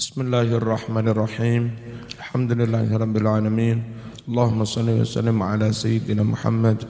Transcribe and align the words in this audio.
Bismillahirrahmanirrahim. 0.00 1.76
Alhamdulillahirabbil 2.16 3.28
alamin. 3.28 3.84
Allahumma 4.24 4.64
shalli 4.64 4.96
wa 4.96 5.04
sallim 5.04 5.36
ala 5.44 5.68
sayyidina 5.68 6.24
Muhammad 6.24 6.88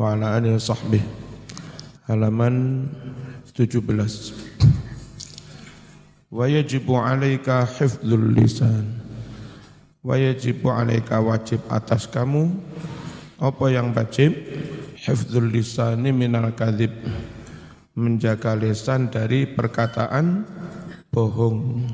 wa 0.00 0.16
ala 0.16 0.40
alihi 0.40 0.56
wa 0.56 0.64
sahbihi. 0.64 1.04
Halaman 2.08 2.88
17. 3.52 3.76
Wa 6.32 6.48
yajibu 6.48 6.96
'alaika 6.96 7.68
hifdzul 7.68 8.32
lisan. 8.32 9.04
Wa 10.00 10.16
yajibu 10.16 10.72
'alaika 10.72 11.20
wajib 11.20 11.60
atas 11.68 12.08
kamu 12.08 12.56
apa 13.36 13.68
yang 13.68 13.92
wajib? 13.92 14.32
Hifdzul 14.96 15.52
lisani 15.52 16.08
minal 16.08 16.56
kadhib. 16.56 16.96
Menjaga 17.92 18.56
lisan 18.56 19.12
dari 19.12 19.44
perkataan 19.44 20.48
bohong. 21.12 21.84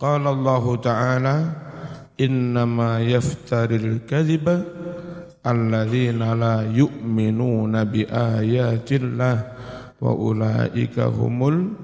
Qala 0.00 0.32
Allah 0.32 0.64
Ta'ala 0.80 1.36
innama 2.16 3.04
yaftaril 3.04 4.00
kadhiba 4.08 4.64
alladzina 5.44 6.32
la 6.32 6.64
yu'minuna 6.64 7.84
bi 7.84 8.08
ayatillah 8.08 9.36
wa 10.00 10.12
ulaika 10.16 11.04
humul 11.12 11.76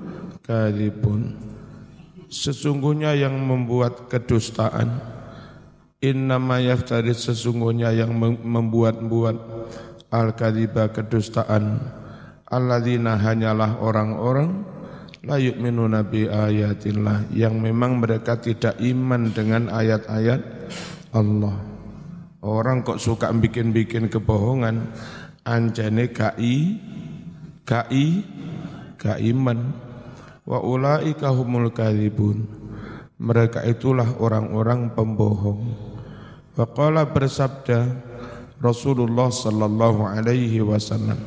Sesungguhnya 2.32 3.12
yang 3.12 3.36
membuat 3.36 4.08
kedustaan. 4.08 5.12
innama 6.00 6.56
yaftari 6.62 7.12
sesungguhnya 7.12 7.92
yang 7.92 8.16
membuat-buat 8.40 9.36
al-kadhiba 10.08 10.88
kedustaan. 10.88 11.84
alladzina 12.48 13.20
hanyalah 13.20 13.76
orang-orang 13.76 14.75
la 15.26 15.42
yu'minuna 15.42 16.06
bi 16.06 16.30
ayatillah 16.30 17.34
yang 17.34 17.58
memang 17.58 17.98
mereka 17.98 18.38
tidak 18.38 18.78
iman 18.78 19.34
dengan 19.34 19.66
ayat-ayat 19.74 20.40
Allah. 21.10 21.58
Orang 22.46 22.86
kok 22.86 23.02
suka 23.02 23.34
bikin-bikin 23.34 24.06
kebohongan, 24.06 24.94
anjane 25.42 26.14
gai 26.14 26.78
gai 27.66 28.06
gak 28.94 29.18
iman. 29.18 29.58
Wa 30.46 30.62
ulaika 30.62 31.34
humul 31.34 31.74
kadhibun. 31.74 32.46
Mereka 33.18 33.66
itulah 33.66 34.06
orang-orang 34.22 34.94
pembohong. 34.94 35.74
Wa 36.54 36.70
qala 36.70 37.10
bersabda 37.10 37.82
Rasulullah 38.62 39.28
sallallahu 39.28 40.08
alaihi 40.08 40.64
wasallam 40.64 41.20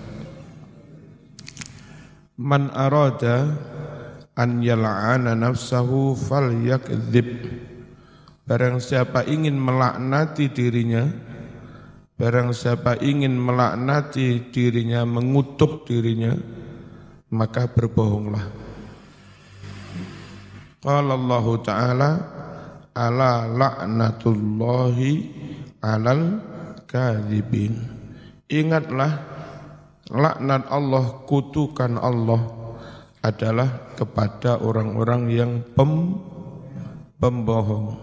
Man 2.39 2.71
arada 2.71 3.51
an 4.39 4.63
yal'ana 4.63 5.35
nafsahu 5.35 6.15
fal 6.15 6.47
yakdzib 6.55 7.43
barang 8.47 8.79
siapa 8.79 9.27
ingin 9.27 9.59
melaknati 9.59 10.47
dirinya 10.47 11.03
barang 12.15 12.55
siapa 12.55 13.03
ingin 13.03 13.35
melaknati 13.35 14.47
dirinya 14.47 15.03
mengutuk 15.03 15.83
dirinya 15.83 16.35
maka 17.29 17.69
berbohonglah. 17.69 18.45
Qala 20.81 21.13
Allah 21.13 21.45
taala 21.61 22.11
ala 22.95 23.45
la'natullahi 23.45 25.11
alal 25.83 26.41
kadzibin. 26.89 27.77
Ingatlah 28.49 29.11
laknat 30.09 30.65
Allah 30.73 31.21
kutukan 31.29 32.01
Allah 32.01 32.58
adalah 33.19 33.95
kepada 33.99 34.59
orang-orang 34.63 35.21
yang 35.31 35.51
pem, 35.75 36.15
pembohong. 37.19 37.99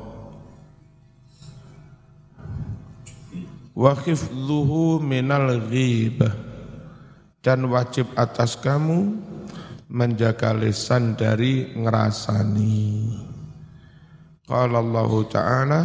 Wa 3.76 3.92
khifdhuhu 3.92 5.00
minal 5.04 5.68
ghibah 5.68 6.32
dan 7.44 7.68
wajib 7.68 8.08
atas 8.16 8.56
kamu 8.56 9.16
menjaga 9.92 10.56
lisan 10.56 11.12
dari 11.12 11.76
ngerasani. 11.76 12.88
Qala 14.48 14.80
Allah 14.80 15.12
Ta'ala 15.28 15.80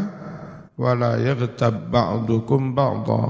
wala 0.81 1.19
yaghtab 1.22 1.94
ba'dukum 1.94 2.74
ba'dha 2.74 3.24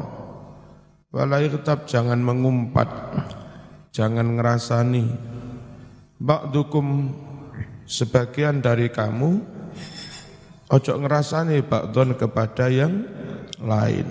wala 1.11 1.35
yaghtab 1.43 1.83
jangan 1.83 2.23
mengumpat 2.23 2.87
jangan 3.91 4.39
ngerasani 4.39 5.11
Ba'dukum 6.21 7.09
sebagian 7.89 8.61
dari 8.61 8.93
kamu 8.93 9.41
ojo 10.69 10.93
ngerasani 11.01 11.65
ba'dun 11.65 12.13
kepada 12.13 12.69
yang 12.69 13.09
lain. 13.57 14.05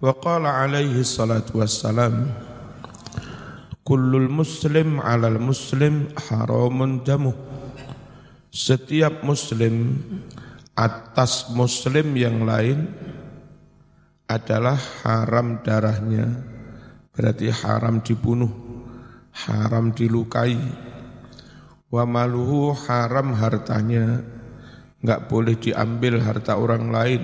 Wa 0.00 0.16
qala 0.16 0.64
alaihi 0.64 1.04
salatu 1.04 1.60
wassalam 1.60 2.28
Kullul 3.84 4.32
muslim 4.32 5.00
alal 5.00 5.40
muslim 5.40 6.12
haramun 6.28 7.00
damu 7.00 7.36
Setiap 8.48 9.24
muslim 9.24 10.00
atas 10.72 11.52
muslim 11.52 12.16
yang 12.16 12.48
lain 12.48 12.88
adalah 14.24 14.80
haram 15.04 15.60
darahnya. 15.60 16.32
Berarti 17.12 17.48
haram 17.52 18.00
dibunuh 18.00 18.65
haram 19.44 19.92
dilukai. 19.92 20.56
Wa 21.92 22.08
maluhu 22.08 22.72
haram 22.88 23.36
hartanya. 23.36 24.24
Enggak 25.04 25.28
boleh 25.28 25.54
diambil 25.60 26.24
harta 26.24 26.56
orang 26.56 26.88
lain. 26.88 27.22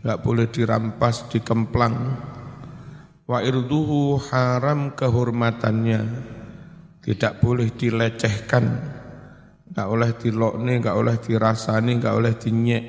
Enggak 0.00 0.18
boleh 0.22 0.46
dirampas 0.46 1.26
dikemplang. 1.28 1.96
Wa 3.26 3.42
irduhu 3.42 4.22
haram 4.30 4.94
kehormatannya. 4.94 6.00
Tidak 7.02 7.42
boleh 7.42 7.68
dilecehkan. 7.74 8.64
Enggak 9.68 9.88
oleh 9.90 10.10
dilokne 10.16 10.72
enggak 10.78 10.96
oleh 10.96 11.16
dirasani 11.18 11.98
enggak 11.98 12.14
oleh 12.14 12.32
dinyek. 12.38 12.84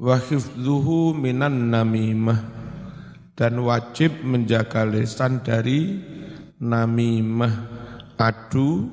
Wa 0.00 0.16
hifdzuhu 0.16 1.12
minan 1.18 1.68
namimah. 1.68 2.62
Dan 3.36 3.56
wajib 3.64 4.20
menjaga 4.20 4.84
lisan 4.84 5.40
dari 5.40 6.09
namimah 6.60 7.54
adu 8.20 8.84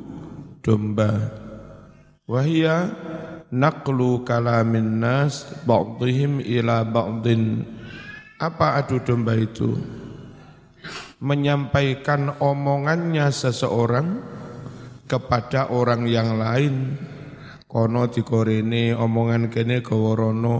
domba. 0.63 1.11
Wahia 2.28 2.91
naqlu 3.51 4.23
kalamin 4.23 5.03
nas 5.03 5.47
ba'dihim 5.67 6.39
ila 6.39 6.88
ba'din. 6.88 7.63
Apa 8.39 8.79
adu 8.79 9.03
domba 9.03 9.35
itu? 9.35 9.75
Menyampaikan 11.19 12.39
omongannya 12.39 13.28
seseorang 13.31 14.22
kepada 15.09 15.72
orang 15.72 16.07
yang 16.07 16.39
lain. 16.39 16.95
Kono 17.67 18.07
dikorene 18.07 18.95
omongan 18.95 19.51
kene 19.51 19.84
gaworono 19.84 20.57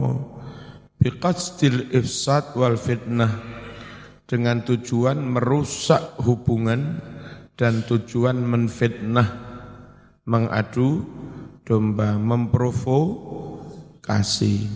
biqasdil 1.00 1.96
ifsad 1.96 2.52
wal 2.60 2.76
fitnah 2.76 3.57
dengan 4.28 4.60
tujuan 4.68 5.24
merusak 5.24 6.20
hubungan 6.20 7.00
dan 7.56 7.88
tujuan 7.88 8.44
menfitnah, 8.44 9.32
mengadu 10.28 11.08
domba, 11.64 12.20
memprovokasi. 12.20 14.68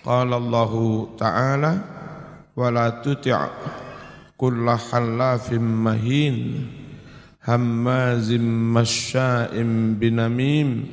Qala 0.00 0.40
Allah 0.40 0.72
Ta'ala 1.20 1.76
wala 2.56 3.04
tuti' 3.04 3.36
kulla 4.40 4.80
halafim 4.80 5.60
mahin 5.60 6.64
hammazim 7.44 8.72
masya'im 8.72 10.00
binamim 10.00 10.88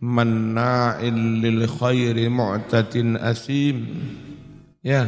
manna'il 0.00 1.44
lil 1.44 1.68
khairi 1.68 2.32
mu'tatin 2.32 3.20
asim 3.20 3.84
ya 4.80 5.04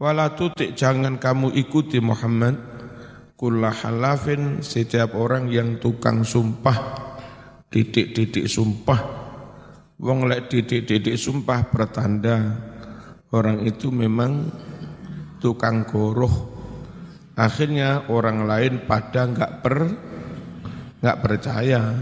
Wala 0.00 0.32
tutik 0.32 0.72
jangan 0.72 1.20
kamu 1.20 1.52
ikuti 1.52 2.00
Muhammad. 2.00 2.56
Kullah 3.36 3.72
halafin 3.84 4.64
setiap 4.64 5.12
orang 5.16 5.48
yang 5.48 5.80
tukang 5.80 6.24
sumpah 6.24 6.76
Didik-didik 7.68 8.48
sumpah. 8.48 9.00
Wong 10.00 10.24
lek 10.24 10.48
didik-didik 10.48 11.16
sumpah 11.20 11.68
pertanda 11.68 12.36
Orang 13.30 13.62
itu 13.62 13.94
memang 13.94 14.50
tukang 15.38 15.86
goroh. 15.86 16.50
Akhirnya 17.38 18.10
orang 18.10 18.42
lain 18.48 18.88
pada 18.90 19.28
nggak 19.28 19.52
per 19.62 19.78
nggak 20.98 21.18
percaya. 21.22 21.94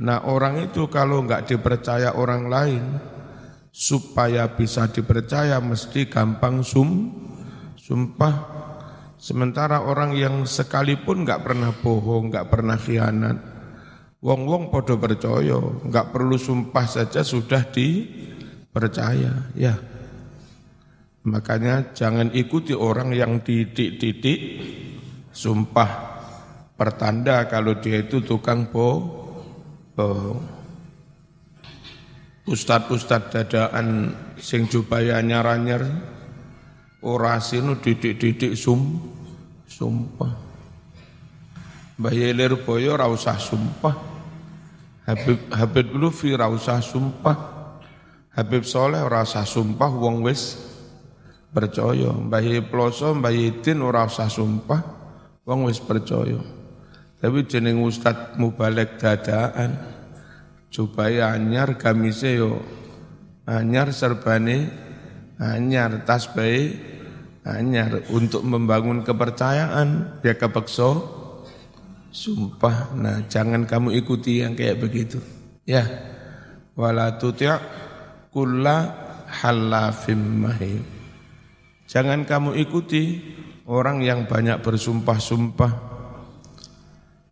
Nah 0.00 0.18
orang 0.24 0.70
itu 0.70 0.88
kalau 0.88 1.20
nggak 1.26 1.52
dipercaya 1.52 2.16
orang 2.16 2.48
lain, 2.48 2.84
supaya 3.78 4.50
bisa 4.58 4.90
dipercaya 4.90 5.62
mesti 5.62 6.10
gampang 6.10 6.66
sum 6.66 7.14
Sumpah 7.78 8.34
sementara 9.16 9.80
orang 9.80 10.12
yang 10.12 10.44
sekalipun 10.44 11.24
nggak 11.24 11.40
pernah 11.40 11.72
bohong, 11.72 12.28
nggak 12.28 12.52
pernah 12.52 12.76
khianat, 12.76 13.40
wong-wong 14.20 14.68
podo 14.68 15.00
percaya, 15.00 15.56
nggak 15.88 16.12
perlu 16.12 16.36
sumpah 16.36 16.84
saja 16.84 17.24
sudah 17.24 17.64
dipercaya, 17.72 19.32
ya. 19.56 19.72
Makanya 21.24 21.96
jangan 21.96 22.28
ikuti 22.36 22.76
orang 22.76 23.16
yang 23.16 23.40
titik-titik 23.40 24.40
sumpah 25.32 25.90
pertanda 26.76 27.48
kalau 27.48 27.72
dia 27.80 28.04
itu 28.04 28.20
tukang 28.20 28.68
bohong. 28.68 30.57
Ustad-ustad 32.48 33.28
dadaan 33.28 34.16
sing 34.40 34.64
jubaya 34.72 35.20
nyaranyar 35.20 35.84
orasi 37.04 37.60
nu 37.60 37.76
didik-didik 37.76 38.56
sum 38.56 38.96
sumpah. 39.68 40.32
Mbah 42.00 42.14
Yelir 42.14 42.56
Boyo 42.64 42.96
ra 42.96 43.04
usah 43.12 43.36
sumpah. 43.36 43.92
Habib 45.04 45.52
Habib 45.52 45.92
Lufi 45.92 46.32
ra 46.32 46.48
usah 46.48 46.80
sumpah. 46.80 47.36
Habib 48.32 48.64
Soleh 48.64 49.02
ora 49.04 49.28
usah 49.28 49.44
sumpah 49.44 49.90
wong 49.92 50.24
wis 50.24 50.56
percaya. 51.52 52.16
Mbah 52.16 52.40
Ploso, 52.70 53.12
Mbah 53.12 53.34
Yidin 53.34 53.84
ora 53.84 54.08
usah 54.08 54.30
sumpah 54.30 54.80
wong 55.44 55.68
wis 55.68 55.82
percaya. 55.82 56.38
Tapi 57.18 57.44
jeneng 57.50 57.82
Ustad 57.82 58.38
Mubalek 58.38 58.96
dadaan 58.96 59.97
supaya 60.68 61.34
anyar 61.34 61.76
gamise 61.80 62.38
yo. 62.38 62.62
Anyar 63.48 63.90
serbane 63.96 64.68
anyar 65.40 66.04
tasbih 66.04 66.76
anyar 67.48 68.04
untuk 68.12 68.44
membangun 68.44 69.00
kepercayaan 69.00 70.20
ya 70.20 70.36
kepekso 70.36 71.16
sumpah 72.12 72.92
nah 72.92 73.24
jangan 73.24 73.64
kamu 73.64 73.96
ikuti 74.04 74.44
yang 74.44 74.52
kayak 74.52 74.80
begitu. 74.80 75.20
Ya. 75.64 75.84
Wala 76.78 77.18
tuti' 77.18 77.50
kulla 78.30 78.94
halafim 79.26 80.46
mahim 80.46 80.98
jangan 81.88 82.22
kamu 82.28 82.54
ikuti 82.68 83.18
orang 83.68 84.00
yang 84.00 84.24
banyak 84.24 84.64
bersumpah-sumpah. 84.64 85.72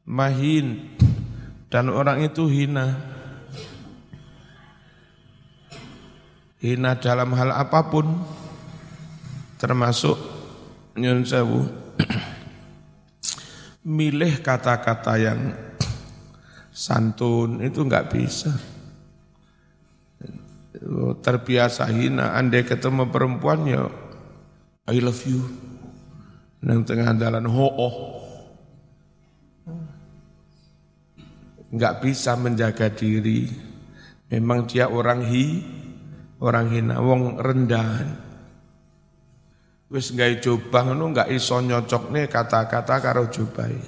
Mahin. 0.07 0.97
Dan 1.73 1.91
orang 1.91 2.23
itu 2.23 2.47
hina. 2.47 3.16
Hina 6.57 6.97
dalam 6.97 7.37
hal 7.37 7.53
apa 7.53 7.93
pun 7.93 8.17
termasuk 9.61 10.17
nyun 10.97 11.25
sewu 11.25 11.69
milih 13.97 14.41
kata-kata 14.41 15.21
yang 15.21 15.41
santun 16.73 17.61
itu 17.65 17.85
enggak 17.85 18.13
bisa. 18.13 18.53
Terbiasa 21.25 21.89
hina, 21.89 22.37
andai 22.37 22.65
ketemu 22.65 23.09
perempuan 23.09 23.65
ya 23.65 23.89
I 24.87 25.01
love 25.01 25.25
you. 25.25 25.41
Nang 26.61 26.85
tengah 26.85 27.17
jalan 27.17 27.49
ho 27.49 27.69
oh 27.69 27.97
nggak 31.73 31.95
bisa 32.05 32.39
menjaga 32.39 32.93
diri. 32.93 33.51
Memang 34.31 34.67
dia 34.67 34.91
orang 34.91 35.23
hi, 35.27 35.63
orang 36.41 36.67
hina, 36.73 37.01
wong 37.01 37.41
rendahan. 37.41 38.09
Wis 39.87 40.11
nggak 40.11 40.43
coba 40.43 40.83
ngono 40.83 41.15
nggak 41.15 41.31
iso 41.31 41.63
nyocok 41.63 42.11
nih 42.11 42.27
kata-kata 42.27 42.95
karo 42.99 43.31
jobai. 43.31 43.79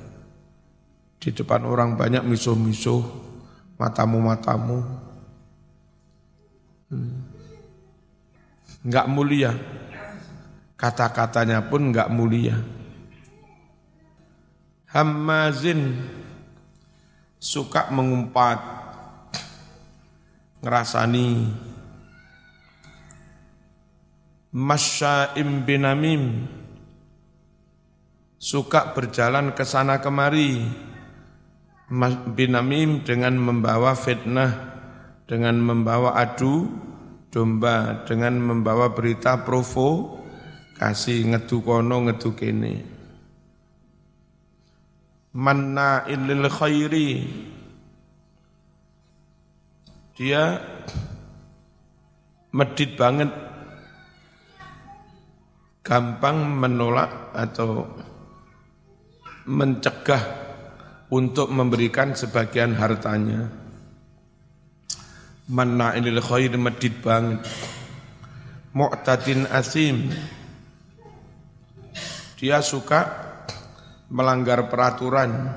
Di 1.18 1.34
depan 1.34 1.66
orang 1.66 1.98
banyak 1.98 2.22
misuh-misuh, 2.22 3.02
matamu-matamu. 3.74 4.78
Hmm. 6.94 7.18
Nggak 8.86 9.06
mulia. 9.10 9.52
Kata-katanya 10.78 11.66
pun 11.66 11.90
nggak 11.90 12.06
mulia. 12.14 12.54
Hamazin 14.94 15.98
suka 17.42 17.90
mengumpat, 17.90 18.62
ngerasani, 20.62 21.50
masya'im 24.52 25.64
binamim, 25.64 26.48
suka 28.38 28.94
berjalan 28.96 29.52
ke 29.52 29.66
sana 29.66 30.00
kemari, 30.00 30.64
binamim 32.32 33.04
dengan 33.04 33.36
membawa 33.36 33.92
fitnah, 33.92 34.76
dengan 35.28 35.60
membawa 35.60 36.16
adu 36.16 36.68
domba, 37.28 38.04
dengan 38.08 38.40
membawa 38.40 38.92
berita 38.96 39.44
provokasi, 39.44 41.28
ngedu 41.28 41.60
kono, 41.60 42.08
ngedu 42.08 42.30
kene. 42.32 42.74
Manna 45.36 46.08
lil 46.08 46.48
khairi. 46.48 47.10
Dia 50.18 50.58
medit 52.50 52.98
banget 52.98 53.30
gampang 55.88 56.44
menolak 56.44 57.32
atau 57.32 57.88
mencegah 59.48 60.20
untuk 61.08 61.48
memberikan 61.48 62.12
sebagian 62.12 62.76
hartanya. 62.76 63.48
Manna 65.48 65.96
lil 65.96 66.20
khairi 66.20 66.60
medit 66.60 67.00
banget. 67.00 67.40
Mu'tadin 68.76 69.48
asim. 69.48 70.12
Dia 72.36 72.60
suka 72.60 73.08
melanggar 74.12 74.68
peraturan, 74.68 75.56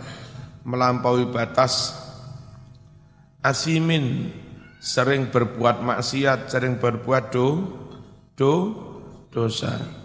melampaui 0.63 1.27
batas, 1.27 1.91
asimin, 3.43 4.31
sering 4.79 5.27
berbuat 5.27 5.83
maksiat, 5.83 6.47
sering 6.47 6.79
berbuat 6.79 7.35
do, 7.35 7.47
do, 8.39 8.53
dosa. 9.27 10.00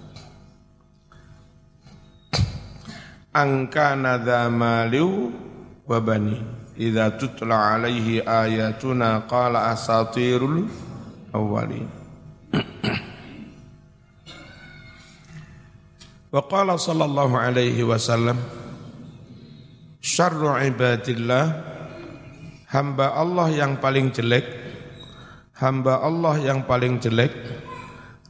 Angka 3.36 3.92
nada 3.92 4.48
maliu 4.48 5.36
wabani. 5.84 6.40
Idza 6.80 7.12
tutla 7.20 7.76
alaihi 7.76 8.24
ayatuna 8.24 9.28
qala 9.28 9.68
asatirul 9.76 10.64
awwalin. 11.36 11.84
Wa 16.32 16.40
qala 16.48 16.80
sallallahu 16.80 17.36
alaihi 17.36 17.80
wasallam 17.80 18.36
Syarru 20.02 20.58
ibadillah 20.58 21.44
Hamba 22.68 23.16
Allah 23.16 23.48
yang 23.54 23.80
paling 23.80 24.12
jelek 24.12 24.44
Hamba 25.56 26.04
Allah 26.04 26.36
yang 26.42 26.68
paling 26.68 27.00
jelek 27.00 27.32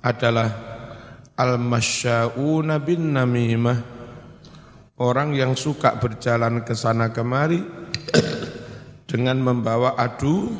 adalah 0.06 0.54
Al-masya'una 1.34 2.78
bin 2.78 3.16
namimah 3.16 3.95
Orang 4.96 5.36
yang 5.36 5.52
suka 5.52 6.00
berjalan 6.00 6.64
ke 6.64 6.72
sana 6.72 7.12
kemari 7.12 7.60
dengan 9.04 9.36
membawa 9.44 9.92
adu 9.92 10.56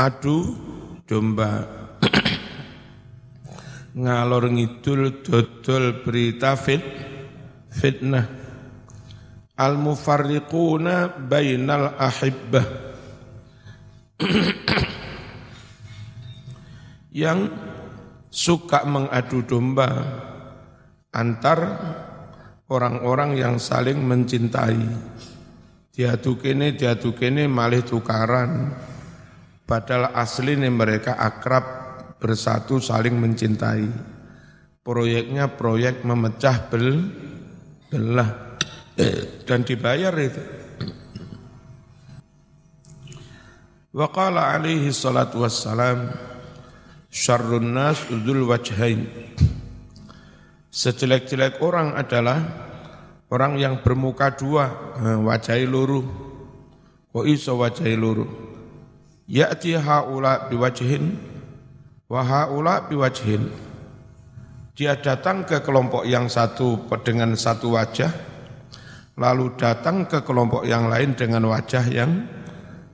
adu 0.00 0.56
domba. 1.04 1.68
Ngalor 3.92 4.48
ngidul 4.48 5.20
dodol 5.20 6.00
berita 6.00 6.56
fit 6.56 6.80
fitnah. 7.68 8.24
Al 9.60 9.76
mufarriquna 9.76 11.20
bainal 11.20 12.00
ahibbah. 12.00 12.66
Yang 17.12 17.52
suka 18.32 18.88
mengadu 18.88 19.44
domba 19.44 19.88
antar 21.12 21.60
orang-orang 22.68 23.36
yang 23.36 23.56
saling 23.56 24.00
mencintai 24.04 24.80
diadu 25.92 26.38
kene 26.38 26.78
diadu 26.78 27.16
kene 27.16 27.50
malih 27.50 27.82
tukaran 27.82 28.70
padahal 29.68 30.14
asli 30.14 30.54
mereka 30.56 31.18
akrab 31.18 31.88
bersatu 32.18 32.82
saling 32.82 33.14
mencintai. 33.16 34.16
Proyeknya 34.82 35.52
proyek 35.52 36.02
memecah 36.02 36.72
bel, 36.72 37.12
belah 37.92 38.58
dan 39.46 39.60
dibayar 39.62 40.14
itu. 40.16 40.42
Wa 43.92 44.08
qala 44.08 44.56
alaihi 44.56 44.88
salatu 44.92 45.44
wassalam 45.44 46.08
syarrun 47.12 47.68
nas 47.76 48.00
udul 48.08 48.48
wajhain. 48.48 49.04
Sejelek-jelek 50.68 51.64
orang 51.64 51.96
adalah 51.96 52.44
orang 53.32 53.56
yang 53.56 53.80
bermuka 53.80 54.36
dua, 54.36 54.94
wajah 55.00 55.56
luru. 55.64 56.04
Kok 57.08 57.24
iso 57.24 57.56
wajah 57.56 57.88
luru? 57.96 58.28
Ya'ti 59.28 59.76
haula 59.76 60.48
biwajhin 60.48 61.16
wa 62.08 62.20
haula 62.20 62.84
biwajhin. 62.84 63.48
Dia 64.76 64.94
datang 65.00 65.42
ke 65.42 65.64
kelompok 65.64 66.06
yang 66.06 66.30
satu 66.30 66.86
dengan 67.02 67.34
satu 67.34 67.74
wajah, 67.74 68.12
lalu 69.18 69.56
datang 69.58 70.06
ke 70.06 70.22
kelompok 70.22 70.68
yang 70.68 70.86
lain 70.86 71.16
dengan 71.18 71.48
wajah 71.50 71.84
yang 71.90 72.28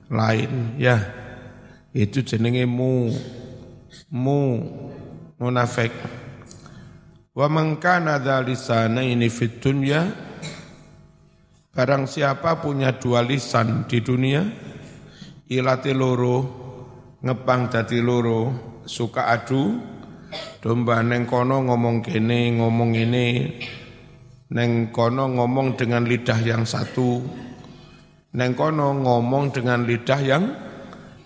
lain. 0.09 0.79
Ya, 0.81 0.97
itu 1.93 2.25
jenenge 2.25 2.65
mu, 2.65 3.13
mu, 4.09 4.63
munafik. 5.37 5.93
Wa 7.35 7.51
man 7.51 7.83
kana 7.83 8.23
ini 9.03 9.27
fit 9.27 9.59
dunya 9.59 10.07
Barang 11.75 12.07
siapa 12.07 12.63
punya 12.63 12.95
dua 12.95 13.19
lisan 13.19 13.83
di 13.91 13.99
dunia 13.99 14.39
ilati 15.51 15.91
loro 15.91 16.37
ngepang 17.19 17.67
dadi 17.67 17.99
loro 17.99 18.55
suka 18.87 19.27
adu 19.27 19.75
domba 20.63 21.03
neng 21.03 21.27
kono 21.27 21.67
ngomong 21.67 21.99
kene 21.99 22.55
ngomong 22.55 22.95
ini 22.95 23.27
neng 24.55 24.95
kono 24.95 25.35
ngomong 25.35 25.75
dengan 25.75 26.07
lidah 26.07 26.39
yang 26.39 26.63
satu 26.63 27.19
neng 28.39 28.55
kono 28.55 28.95
ngomong 28.95 29.51
dengan 29.51 29.83
lidah 29.83 30.21
yang 30.23 30.55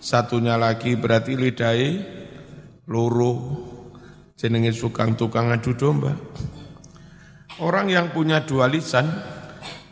satunya 0.02 0.58
lagi 0.58 0.98
berarti 0.98 1.38
lidahnya 1.38 2.02
loro 2.90 3.69
jenenge 4.40 4.72
sukang 4.72 5.20
tukang 5.20 5.52
adu 5.52 5.76
domba. 5.76 6.16
Orang 7.60 7.92
yang 7.92 8.08
punya 8.08 8.40
dua 8.40 8.72
lisan, 8.72 9.04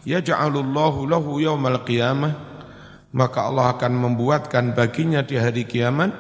ya 0.09 0.25
ja'alullahu 0.25 1.05
lahu 1.05 1.37
yaumal 1.37 1.85
qiyamah, 1.85 2.33
maka 3.13 3.45
Allah 3.45 3.77
akan 3.77 3.93
membuatkan 3.93 4.73
baginya 4.73 5.21
di 5.21 5.37
hari 5.37 5.69
kiamat 5.69 6.17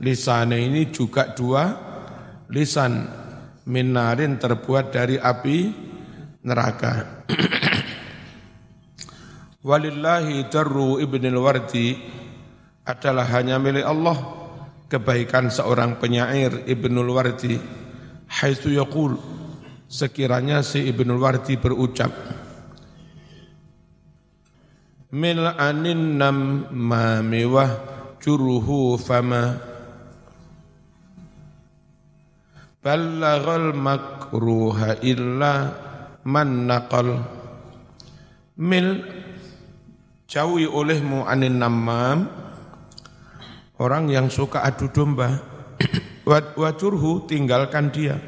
lisan 0.00 0.56
ini 0.56 0.88
juga 0.88 1.28
dua 1.36 1.76
lisan 2.48 3.04
minarin 3.68 4.40
terbuat 4.40 4.88
dari 4.88 5.20
api 5.20 5.58
neraka. 6.48 7.20
Walillahi 9.68 10.48
darru 10.48 11.04
ibnil 11.04 11.36
wardi 11.36 12.00
adalah 12.88 13.28
hanya 13.28 13.60
milik 13.60 13.84
Allah 13.84 14.37
kebaikan 14.88 15.52
seorang 15.52 16.00
penyair 16.00 16.64
Ibnul 16.64 17.12
Wardi. 17.12 17.56
Haitsu 18.28 18.72
yaqul 18.72 19.16
sekiranya 19.88 20.64
si 20.64 20.84
Ibnul 20.88 21.20
Wardi 21.20 21.56
berucap 21.56 22.12
mil 25.08 25.40
anin 25.56 26.20
nam 26.20 26.68
ma 26.72 27.24
mewah 27.24 27.70
juruhu 28.20 29.00
fama. 29.00 29.56
Ballaghal 32.78 33.74
makruha 33.74 35.00
illa 35.02 35.54
man 36.24 36.68
naqal. 36.68 37.24
Mil 38.58 39.02
jauhi 40.28 40.68
olehmu 40.68 41.24
anin 41.26 41.58
namam 41.58 42.47
Orang 43.78 44.10
yang 44.10 44.26
suka 44.26 44.66
adu 44.66 44.90
domba, 44.90 45.38
wajurhu 46.58 47.30
tinggalkan 47.30 47.94
dia. 47.94 48.18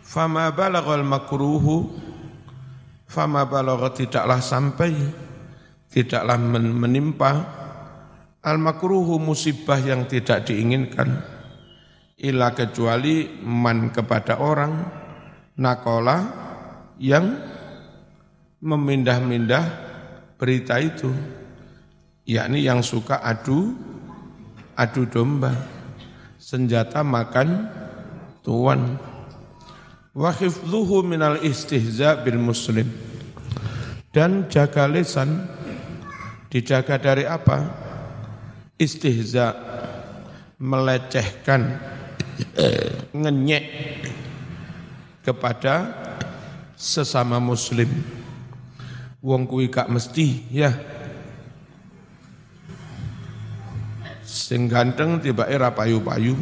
Fama 0.00 0.48
balagal 0.56 1.04
makruhu, 1.04 1.92
fama 3.04 3.44
balagal 3.44 3.92
tidaklah 3.92 4.40
sampai, 4.40 4.96
tidaklah 5.92 6.40
menimpa, 6.56 7.32
al 8.40 8.56
makruhu 8.56 9.20
musibah 9.20 9.76
yang 9.84 10.08
tidak 10.08 10.48
diinginkan, 10.48 11.20
ila 12.24 12.56
kecuali 12.56 13.36
man 13.44 13.92
kepada 13.92 14.40
orang, 14.40 14.72
nakola 15.60 16.18
yang 16.96 17.36
memindah-mindah 18.64 19.64
berita 20.40 20.80
itu 20.80 21.41
yakni 22.26 22.62
yang 22.62 22.80
suka 22.84 23.18
adu 23.22 23.74
adu 24.78 25.02
domba 25.06 25.52
senjata 26.38 27.06
makan 27.06 27.70
tuan. 28.42 28.98
Wa 30.12 30.28
hifdhuhu 30.28 31.00
minal 31.06 31.40
istihza 31.40 32.20
bil 32.20 32.36
muslim. 32.36 32.84
Dan 34.12 34.52
jaga 34.52 34.84
lisan 34.84 35.48
dijaga 36.52 37.00
dari 37.00 37.24
apa? 37.24 37.64
Istihza 38.76 39.56
melecehkan 40.60 41.80
ngenyek 43.16 43.64
kepada 45.24 45.88
sesama 46.76 47.40
muslim. 47.40 47.88
Wong 49.24 49.48
kuwi 49.48 49.72
gak 49.72 49.88
mesti 49.88 50.44
ya 50.50 50.74
Sing 54.32 54.64
ganteng 54.64 55.20
tiba 55.20 55.44
era 55.44 55.68
payu-payu. 55.68 56.32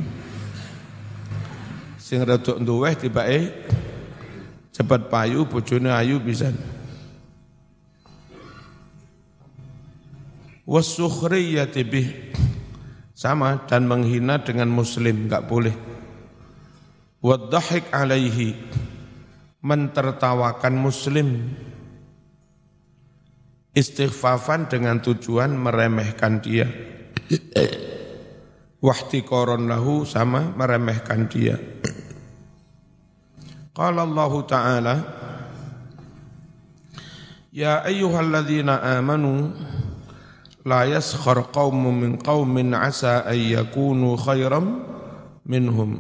Sing 1.99 2.23
rada 2.23 2.55
duweh 2.55 2.95
tibake 2.95 3.51
cepat 4.71 5.11
payu 5.11 5.43
bojone 5.43 5.91
ayu 5.91 6.23
bisa. 6.23 6.55
Wasukhriyati 10.71 11.83
bih 11.83 12.09
sama 13.11 13.59
dan 13.67 13.91
menghina 13.91 14.39
dengan 14.39 14.71
muslim 14.71 15.27
enggak 15.27 15.51
boleh. 15.51 15.75
Wadhahik 17.19 17.91
alaihi 17.91 18.55
mentertawakan 19.67 20.79
muslim 20.79 21.59
istighfafan 23.75 24.71
dengan 24.71 25.03
tujuan 25.03 25.59
meremehkan 25.59 26.39
dia 26.39 26.71
koron 29.27 29.71
lahu 29.71 30.03
sama 30.09 30.51
meremehkan 30.57 31.31
dia. 31.31 31.57
Qala 33.71 34.03
Allah 34.03 34.33
Ta'ala 34.45 34.97
Ya 37.51 37.83
ayyuhalladzina 37.83 38.79
amanu 38.99 39.51
la 40.63 40.87
yaskhar 40.87 41.51
qaumun 41.51 41.99
min 41.99 42.13
qaumin 42.15 42.71
asa 42.79 43.27
ay 43.27 43.59
yakunu 43.59 44.15
khairam 44.15 44.87
minhum 45.43 45.99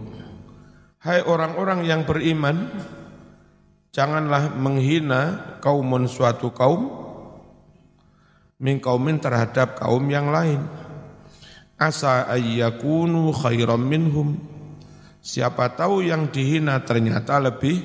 Hai 1.02 1.26
orang-orang 1.26 1.82
yang 1.90 2.06
beriman 2.06 2.70
janganlah 3.90 4.54
menghina 4.54 5.58
kaumun 5.58 6.06
suatu 6.06 6.54
kaum 6.54 6.86
min 8.62 8.78
kaumin 8.78 9.18
terhadap 9.18 9.74
kaum 9.74 10.06
yang 10.06 10.30
lain 10.30 10.62
asa 11.80 12.28
ayyakunu 12.28 13.32
khairam 13.32 13.80
minhum. 13.80 14.36
Siapa 15.24 15.72
tahu 15.72 16.04
yang 16.04 16.28
dihina 16.28 16.84
ternyata 16.84 17.40
lebih 17.40 17.80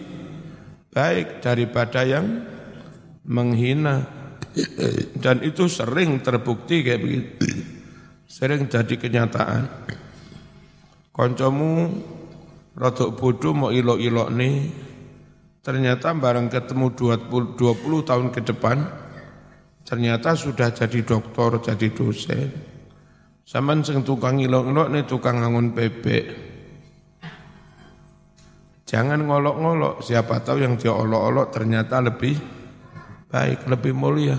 baik 0.91 1.39
daripada 1.39 2.03
yang 2.03 2.43
menghina. 3.23 4.03
Dan 5.19 5.43
itu 5.43 5.67
sering 5.71 6.19
terbukti 6.19 6.83
kayak 6.83 6.99
begitu. 6.99 7.47
Sering 8.27 8.67
jadi 8.67 8.95
kenyataan. 8.99 9.63
Koncomu 11.15 11.91
rodok 12.75 13.15
bodoh 13.15 13.55
mau 13.55 13.71
ilok-ilok 13.71 14.29
nih 14.35 14.55
ternyata 15.63 16.11
bareng 16.11 16.51
ketemu 16.51 16.91
20, 16.93 17.55
20 17.55 18.09
tahun 18.09 18.27
ke 18.35 18.41
depan 18.51 18.77
ternyata 19.87 20.35
sudah 20.35 20.75
jadi 20.75 20.99
doktor 21.07 21.63
jadi 21.63 21.87
dosen 21.95 22.74
Saman 23.45 23.85
sing 23.85 24.01
tukang 24.01 24.41
ngilok-ngilok 24.41 24.87
nih 24.89 25.03
tukang 25.05 25.37
ngangun 25.37 25.77
bebek. 25.77 26.25
Jangan 28.89 29.21
ngolok-ngolok, 29.21 30.01
siapa 30.01 30.41
tahu 30.41 30.65
yang 30.65 30.81
dia 30.81 30.89
olok-olok 30.89 31.53
ternyata 31.53 32.01
lebih 32.01 32.33
baik, 33.29 33.69
lebih 33.69 33.93
mulia 33.93 34.33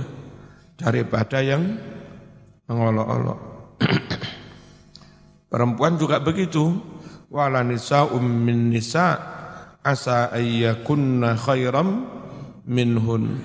daripada 0.75 1.39
yang 1.39 1.79
mengolok-olok. 2.67 3.39
Perempuan 5.55 5.95
juga 6.03 6.19
begitu. 6.19 6.75
Wala 7.31 7.63
nisa 7.63 8.11
ummin 8.11 8.75
nisa 8.75 9.19
asa 9.87 10.35
ayyakunna 10.35 11.39
khairam 11.39 12.11
minhun. 12.67 13.39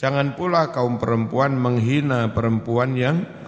Jangan 0.00 0.32
pula 0.32 0.72
kaum 0.72 0.96
perempuan 0.96 1.60
menghina 1.60 2.32
perempuan 2.32 2.96
yang 2.96 3.43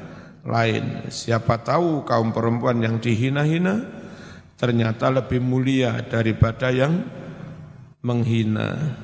lain. 0.47 1.11
Siapa 1.11 1.61
tahu 1.61 2.07
kaum 2.07 2.31
perempuan 2.31 2.79
yang 2.81 3.03
dihina-hina 3.03 3.83
ternyata 4.57 5.13
lebih 5.13 5.43
mulia 5.43 6.01
daripada 6.07 6.73
yang 6.73 7.05
menghina. 8.01 8.97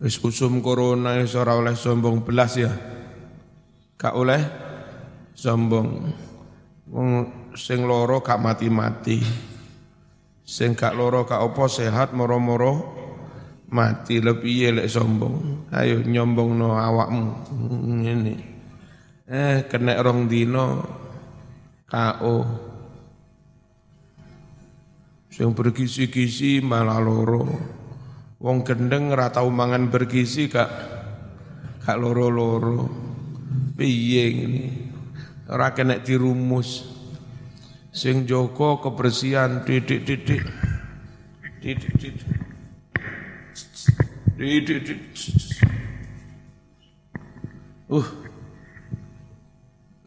Wis 0.00 0.16
usum 0.22 0.62
corona 0.62 1.20
wis 1.20 1.34
ora 1.34 1.58
oleh 1.58 1.74
sombong 1.74 2.22
belas 2.22 2.54
ya. 2.56 2.72
Gak 3.98 4.14
oleh 4.14 4.42
sombong. 5.34 6.08
Wong 6.94 7.10
sing 7.58 7.82
loro 7.84 8.22
gak 8.22 8.38
mati-mati. 8.38 9.18
Sing 10.44 10.76
gak 10.76 10.94
loro 10.94 11.24
gak 11.26 11.40
apa 11.40 11.64
sehat 11.66 12.12
moro-moro 12.12 13.03
mati 13.70 14.20
lebih 14.20 14.76
lek 14.80 14.90
sombong. 14.90 15.70
Ayo 15.72 16.04
nyombong 16.04 16.50
no 16.58 16.76
awakmu. 16.76 17.26
Ini. 18.04 18.34
Eh 19.24 19.64
kena 19.64 19.96
rong 20.04 20.28
dino 20.28 20.66
KO. 21.88 22.36
Sing 25.32 25.50
bergisi-gisi 25.50 26.60
malah 26.62 27.00
loro. 27.00 27.42
Wong 28.38 28.60
gendeng 28.62 29.10
ora 29.10 29.32
tau 29.32 29.48
mangan 29.48 29.88
bergizi 29.88 30.52
gak 30.52 30.70
gak 31.80 31.96
loro-loro. 31.96 32.86
Piye 33.74 34.24
ngene? 34.30 34.64
Ora 35.50 35.74
kena 35.74 35.98
dirumus. 35.98 36.86
Sing 37.94 38.26
joko 38.26 38.82
kebersihan 38.82 39.62
didik-didik. 39.66 40.44
Didik-didik. 41.62 42.33
Didik-didik. 44.34 44.98
Uh. 47.86 48.08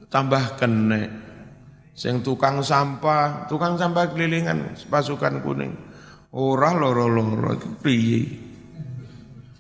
Tambah 0.08 0.56
kena. 0.60 1.04
Sing 1.98 2.22
tukang 2.22 2.62
sampah, 2.62 3.50
tukang 3.50 3.76
sampah 3.76 4.14
kelilingan 4.14 4.78
pasukan 4.88 5.42
kuning. 5.42 5.74
Ora 6.32 6.76
loro-loro 6.76 7.58
piye? 7.82 8.22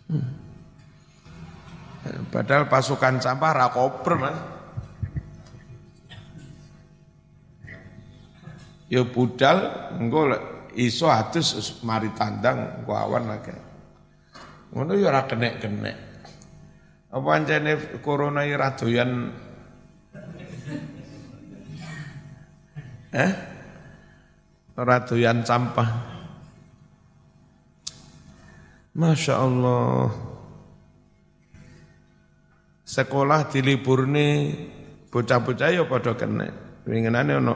Hmm. 0.07 0.27
Padahal 2.29 2.69
pasukan 2.69 3.19
sampah 3.19 3.51
ra 3.51 3.67
koper, 3.73 4.13
Mas. 4.19 4.37
Ya 8.87 9.03
budal 9.03 9.67
engko 9.99 10.31
iso 10.71 11.11
atus 11.11 11.83
mari 11.83 12.07
tandang 12.15 12.79
engko 12.79 12.95
lagi. 13.19 13.66
Ngono 14.73 14.91
ya 14.99 15.11
ora 15.11 15.23
kenek-kenek. 15.23 15.97
Apa 17.07 17.29
anjene 17.31 17.99
corona 18.03 18.43
iki 18.43 18.55
ra 18.59 18.69
doyan 18.75 19.11
Eh? 23.07 23.31
Ora 24.77 25.01
doyan 25.07 25.41
sampah. 25.41 25.89
Masya 28.97 29.35
Allah. 29.39 30.11
Sekolah 32.87 33.49
diliburne 33.49 34.27
bocah-bocah 35.09 35.69
ya 35.71 35.83
padha 35.87 36.13
kena. 36.13 36.47
Winginane 36.87 37.33
ono 37.35 37.55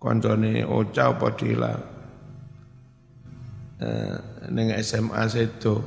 koncone 0.00 0.64
Oca 0.66 1.14
apa 1.14 1.28
Dila. 1.36 1.72
Eh, 3.80 4.16
ning 4.48 4.72
SMA 4.80 5.20
sedo. 5.28 5.84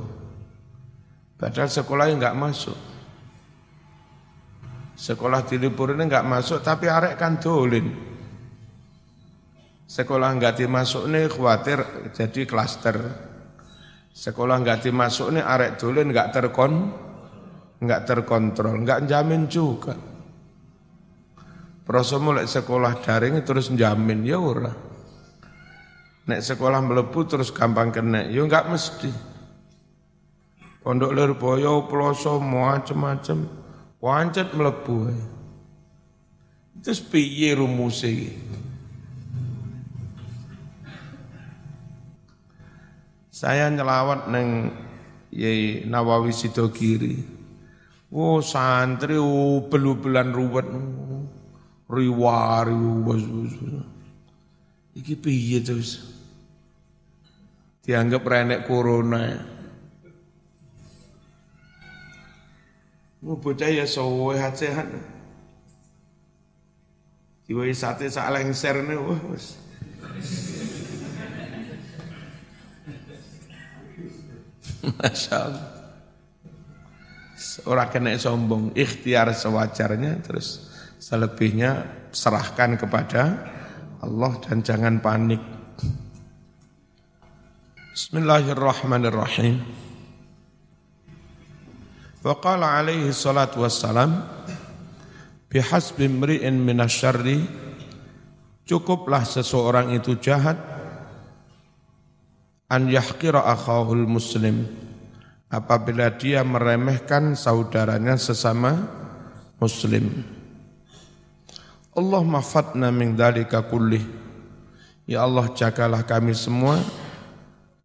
Padahal 1.34 1.66
sekolahnya 1.66 2.14
enggak 2.22 2.38
masuk. 2.38 2.78
Sekolah 4.94 5.42
diliburne 5.42 6.06
enggak 6.06 6.22
masuk 6.22 6.62
tapi 6.62 6.86
arek 6.86 7.18
kan 7.18 7.42
dolin. 7.42 7.90
Sekolah 9.90 10.30
enggak 10.30 10.62
dimasuk 10.62 11.10
nih 11.10 11.26
khawatir 11.26 11.82
jadi 12.14 12.46
klaster. 12.46 12.96
Sekolah 14.14 14.62
enggak 14.62 14.86
dimasuk 14.86 15.34
nih 15.34 15.42
arek 15.42 15.74
dolin 15.82 16.14
enggak 16.14 16.30
terkon, 16.30 16.94
enggak 17.82 18.06
terkontrol, 18.06 18.78
enggak 18.78 19.10
jamin 19.10 19.50
juga. 19.50 19.98
Proses 21.84 22.16
mulai 22.16 22.46
sekolah 22.48 23.02
daring 23.02 23.42
terus 23.44 23.68
jamin 23.74 24.24
ya 24.24 24.38
ora. 24.40 24.93
Nek 26.24 26.40
sekolah 26.40 26.80
melebu 26.80 27.20
terus 27.28 27.52
gampang 27.52 27.92
kena, 27.92 28.24
ya 28.32 28.40
enggak 28.40 28.72
mesti. 28.72 29.12
Pondok 30.80 31.12
Lirboyo, 31.12 31.84
Ploso, 31.84 32.40
macam-macam, 32.40 33.44
wancet 34.00 34.52
melebu. 34.56 35.12
Terus 36.84 37.00
piye 37.00 37.56
rumusnya 37.56 38.36
Saya 43.34 43.66
nyelawat 43.66 44.30
neng 44.30 44.70
Yai 45.34 45.82
Nawawi 45.90 46.30
Sidogiri. 46.30 47.18
Oh 48.14 48.38
santri 48.38 49.18
oh 49.18 49.66
belu-belan 49.66 50.30
ruwet. 50.30 50.68
Riwa 51.90 52.62
riwa. 52.62 53.14
Iki 54.94 55.14
piye 55.18 55.58
terus? 55.58 56.13
Dianggap 57.84 58.24
renek 58.24 58.64
corona. 58.64 59.52
Mau 63.24 63.36
bocah 63.40 63.68
ya 63.68 63.84
sehat-sehat. 63.84 64.88
Diwai 67.44 67.76
sate 67.76 68.08
sak 68.08 68.32
lengser 68.32 68.80
nih, 68.84 68.96
wah 68.96 69.20
wis. 69.32 69.60
Masya 74.84 75.36
Allah. 75.36 75.68
Orang 77.68 77.88
kena 77.92 78.16
sombong, 78.16 78.72
ikhtiar 78.72 79.28
sewajarnya, 79.32 80.24
terus 80.24 80.72
selebihnya 81.00 81.84
serahkan 82.12 82.80
kepada 82.80 83.44
Allah 84.00 84.32
dan 84.40 84.64
jangan 84.64 85.00
panik. 85.04 85.40
Bismillahirrahmanirrahim. 87.94 89.62
Wa 92.26 92.34
qala 92.42 92.82
alaihi 92.82 93.14
salatu 93.14 93.62
wassalam 93.62 94.18
bihasbi 95.46 96.10
mri'in 96.10 96.58
minasyarri 96.58 97.46
cukuplah 98.66 99.22
seseorang 99.22 99.94
itu 99.94 100.18
jahat 100.18 100.58
an 102.66 102.90
yahqira 102.90 103.46
akhahul 103.46 104.10
muslim 104.10 104.66
apabila 105.46 106.10
dia 106.18 106.42
meremehkan 106.42 107.38
saudaranya 107.38 108.18
sesama 108.18 108.90
muslim 109.62 110.10
Allah 111.94 112.26
mafatna 112.26 112.90
min 112.90 113.14
dalika 113.14 113.62
kulli 113.62 114.02
ya 115.06 115.22
Allah 115.22 115.46
jagalah 115.54 116.02
kami 116.02 116.34
semua 116.34 117.03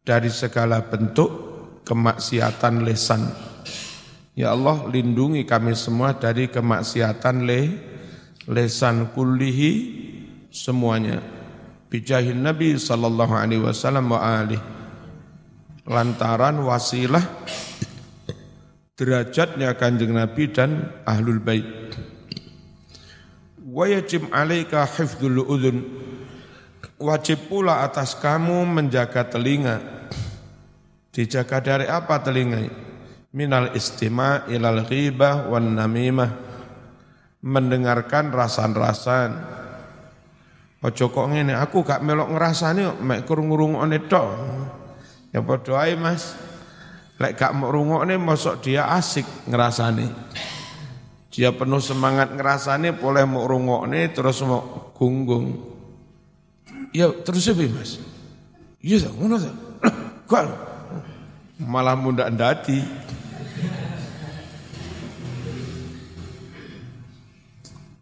dari 0.09 0.33
segala 0.33 0.81
bentuk 0.81 1.29
kemaksiatan 1.85 2.81
lesan. 2.81 3.29
Ya 4.33 4.57
Allah 4.57 4.89
lindungi 4.89 5.45
kami 5.45 5.77
semua 5.77 6.17
dari 6.17 6.49
kemaksiatan 6.49 7.45
le 7.45 7.61
lesan 8.49 9.13
kullihi 9.13 9.71
semuanya. 10.49 11.21
Bijahin 11.93 12.41
Nabi 12.41 12.73
sallallahu 12.73 13.37
alaihi 13.37 13.61
wasallam 13.61 14.09
wa 14.09 14.17
alih. 14.17 14.57
Lantaran 15.85 16.57
wasilah 16.65 17.21
derajatnya 18.97 19.77
kanjeng 19.77 20.17
Nabi 20.17 20.49
dan 20.49 20.89
ahlul 21.05 21.37
bait. 21.37 21.69
Wa 23.61 23.85
yajib 23.85 24.33
alaika 24.33 24.89
hifdzul 24.89 25.45
udhun. 25.45 25.77
Wajib 26.97 27.45
pula 27.45 27.85
atas 27.85 28.17
kamu 28.17 28.65
menjaga 28.65 29.23
telinga 29.23 29.98
dijaga 31.09 31.57
dari 31.61 31.85
apa 31.89 32.21
telinga 32.21 32.61
minal 33.33 33.73
istima' 33.73 34.49
ilal 34.49 34.85
ghibah 34.85 35.49
wan 35.49 35.77
namimah 35.77 36.31
mendengarkan 37.39 38.33
rasan-rasan 38.33 39.59
Ojo 40.79 41.11
kok 41.11 41.27
ngene, 41.27 41.59
aku 41.59 41.83
gak 41.83 41.99
melok 41.99 42.31
ngrasani 42.31 42.87
kok 42.87 42.99
mek 43.03 43.27
krungu-rungokne 43.27 43.99
tok. 44.07 44.27
Ya 45.35 45.43
padha 45.43 45.83
ae 45.83 45.99
Mas. 45.99 46.39
Lek 47.19 47.35
gak 47.35 47.51
mau 47.51 47.67
rungokne 47.67 48.15
mosok 48.15 48.63
dia 48.63 48.87
asik 48.87 49.27
ngrasani. 49.51 50.07
Dia 51.35 51.51
penuh 51.51 51.83
semangat 51.83 52.31
ngrasani 52.31 52.95
boleh 52.95 53.27
mau 53.27 53.43
rungokne 53.43 54.07
terus 54.15 54.39
mau 54.47 54.95
gunggung. 54.95 55.67
Ya 56.95 57.11
terus 57.11 57.51
apa 57.51 57.67
Mas? 57.75 57.99
Iya 58.79 59.11
ngono 59.11 59.35
ta. 59.35 59.51
Kok 60.31 60.68
malah 61.59 61.99
mundak 61.99 62.31
ndati. 62.31 62.79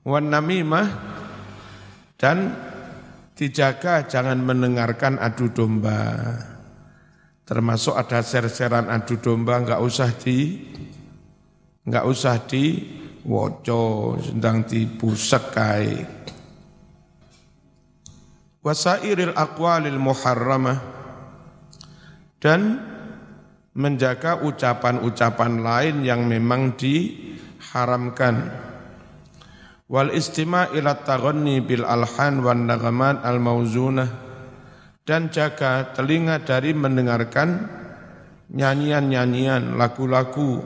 Wan 0.07 0.31
namimah 0.31 0.87
dan 2.15 2.55
dijaga 3.35 4.07
jangan 4.07 4.39
mendengarkan 4.39 5.19
adu 5.19 5.51
domba. 5.51 6.15
Termasuk 7.43 7.95
ada 7.95 8.23
ser-seran 8.23 8.87
adu 8.87 9.19
domba 9.19 9.59
nggak 9.59 9.83
usah 9.83 10.11
di 10.15 10.63
nggak 11.83 12.05
usah 12.07 12.35
di 12.47 12.63
woco 13.27 14.15
sedang 14.23 14.63
dipusek 14.63 15.43
kai. 15.51 15.91
Wasairil 18.63 19.35
aqwalil 19.35 19.99
muharramah 19.99 20.79
dan 22.39 22.95
menjaga 23.77 24.41
ucapan-ucapan 24.41 25.61
lain 25.61 25.95
yang 26.01 26.25
memang 26.25 26.73
diharamkan. 26.73 28.35
Wal 29.87 30.11
istima' 30.11 30.73
ila 30.73 30.99
taghanni 31.05 31.61
bil 31.61 31.85
alhan 31.85 32.41
wan 32.41 32.65
nagamat 32.65 33.21
al 33.21 33.37
mauzunah. 33.37 34.25
Dan 35.07 35.31
jaga 35.31 35.95
telinga 35.95 36.43
dari 36.43 36.75
mendengarkan 36.75 37.49
nyanyian-nyanyian 38.51 39.79
lagu-lagu. 39.79 40.59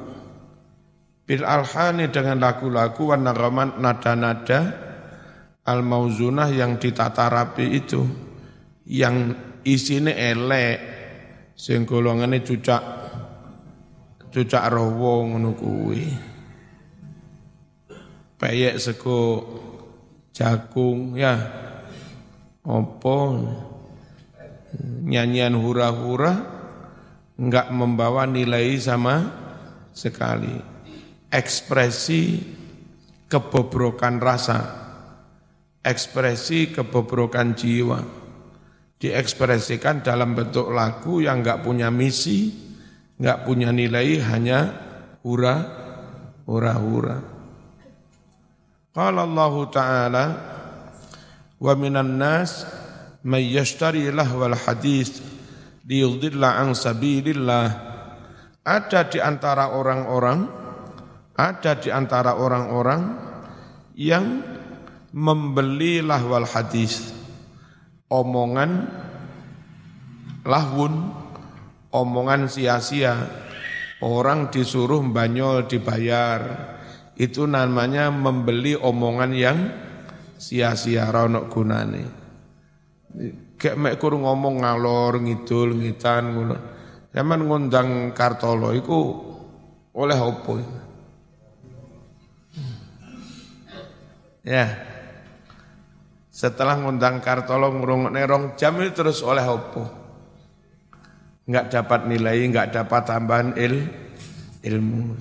Bil 1.22 1.46
alhani 1.46 2.10
dengan 2.10 2.42
lagu-lagu 2.42 3.14
wan 3.14 3.22
nagamat 3.22 3.78
nada-nada 3.78 4.60
al 5.68 5.86
mauzunah 5.86 6.50
yang 6.50 6.82
ditata 6.82 7.30
rapi 7.30 7.66
itu. 7.76 8.02
Yang 8.90 9.38
isine 9.62 10.18
elek 10.18 10.78
sing 11.54 11.86
golongane 11.86 12.42
cucak 12.42 13.01
cucak 14.32 14.66
rowo 14.72 15.28
ngono 15.28 15.52
kuwi. 15.54 16.04
Peyek 18.40 18.80
sego 18.82 19.20
jagung 20.32 21.20
ya. 21.20 21.36
Opo 22.66 23.38
nyanyian 25.06 25.58
hura-hura 25.58 26.34
enggak 27.36 27.68
membawa 27.76 28.26
nilai 28.26 28.80
sama 28.80 29.30
sekali. 29.92 30.56
Ekspresi 31.32 32.40
kebobrokan 33.32 34.20
rasa 34.20 34.60
ekspresi 35.82 36.70
kebobrokan 36.76 37.58
jiwa 37.58 38.00
diekspresikan 39.02 40.06
dalam 40.06 40.38
bentuk 40.38 40.70
lagu 40.70 41.24
yang 41.26 41.42
enggak 41.42 41.66
punya 41.66 41.90
misi 41.90 42.71
enggak 43.22 43.46
punya 43.46 43.70
nilai 43.70 44.18
hanya 44.18 44.74
hura 45.22 45.62
hura-hura. 46.50 47.22
Qala 48.92 49.30
Allah 49.30 49.54
Ta'ala 49.70 50.26
wa 51.62 51.74
minan 51.78 52.18
nas 52.18 52.66
man 53.22 53.46
yashtari 53.46 54.10
lahwal 54.10 54.58
hadis 54.58 55.22
liyudilla 55.86 56.66
an 56.66 56.74
sabilillah. 56.74 57.94
Ada 58.66 59.06
di 59.06 59.22
antara 59.22 59.70
orang-orang 59.78 60.40
ada 61.38 61.78
di 61.78 61.90
antara 61.94 62.38
orang-orang 62.38 63.02
yang 63.98 64.42
membeli 65.14 66.02
lahwal 66.02 66.46
hadis 66.46 67.14
omongan 68.12 68.92
lahwun 70.46 71.21
omongan 71.92 72.48
sia-sia 72.48 73.16
orang 74.02 74.50
disuruh 74.50 75.04
banyol 75.06 75.68
dibayar 75.70 76.72
itu 77.20 77.46
namanya 77.46 78.10
membeli 78.10 78.74
omongan 78.74 79.32
yang 79.36 79.60
sia-sia 80.42 81.06
ronok 81.12 81.46
gunane. 81.54 82.04
Kayak 83.62 83.78
mek 83.78 84.02
ngomong 84.02 84.66
ngalor 84.66 85.22
ngidul 85.22 85.78
ngitan 85.78 86.34
ngono. 86.34 86.58
Zaman 87.12 87.46
ngundang 87.46 88.16
Kartolo 88.16 88.74
iku 88.74 89.00
oleh 89.94 90.18
opo? 90.18 90.54
Ya. 94.42 94.66
Setelah 96.32 96.82
ngundang 96.82 97.22
Kartolo 97.22 97.70
ngurung 97.70 98.10
nerong 98.10 98.58
jam 98.58 98.82
terus 98.96 99.22
oleh 99.22 99.46
opo? 99.46 100.01
Enggak 101.50 101.74
dapat 101.74 102.06
nilai, 102.06 102.46
enggak 102.46 102.70
dapat 102.74 103.02
tambahan 103.10 103.58
il, 103.58 103.90
ilmu 104.62 105.18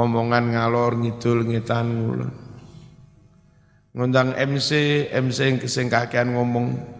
omongan 0.00 0.56
ngalor 0.56 0.96
ngidul 0.96 1.44
ngitan 1.44 1.86
ngulon. 2.00 2.32
Ngundang 3.92 4.32
MC, 4.38 4.70
MC 5.12 5.66
sing 5.68 5.92
kakean 5.92 6.32
ngomong. 6.32 6.98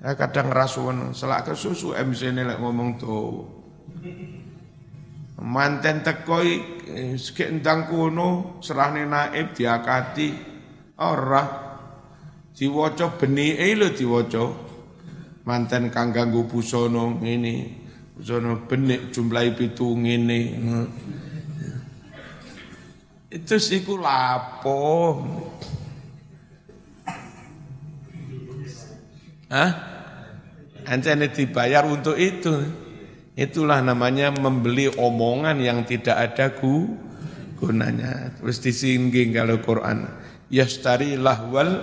Ya 0.00 0.16
kadang 0.16 0.48
rasuan, 0.48 1.12
selak 1.12 1.44
ke 1.44 1.52
susu 1.52 1.92
MC 1.92 2.32
ini 2.32 2.46
ngomong 2.56 2.96
tuh. 2.96 3.44
Manten 5.40 6.00
tekoi 6.00 6.80
sikit 7.16 7.48
entang 7.48 7.88
kuno 7.88 8.60
serahne 8.60 9.08
naib 9.08 9.56
diakati 9.56 10.28
ora 11.00 11.44
diwaca 12.52 13.16
benih 13.16 13.56
eh 13.56 13.72
lho 13.72 13.88
diwaca 13.88 14.44
manten 15.48 15.88
kang 15.88 16.12
ganggu 16.12 16.44
busono 16.44 17.16
ngene 17.24 17.79
busono 18.20 18.68
benik 18.68 19.16
jumlah 19.16 19.48
pitu 19.56 19.96
ngene 19.96 20.40
itu 23.30 23.62
siku 23.62 23.94
lapo. 23.94 25.22
Hah? 29.46 29.70
Ancane 30.82 31.30
dibayar 31.30 31.86
untuk 31.86 32.18
itu. 32.18 32.50
Itulah 33.38 33.86
namanya 33.86 34.34
membeli 34.34 34.90
omongan 34.90 35.62
yang 35.62 35.86
tidak 35.86 36.18
ada 36.18 36.50
gu, 36.58 36.90
gunanya. 37.62 38.34
Terus 38.42 38.58
disingging 38.58 39.30
kalau 39.30 39.62
Quran. 39.62 40.10
Yastari 40.50 41.14
lahwal 41.14 41.78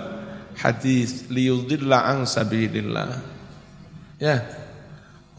hadis 0.60 1.32
liyudilla 1.32 2.12
ang 2.12 2.28
sabidillah. 2.28 3.24
Ya, 4.20 4.44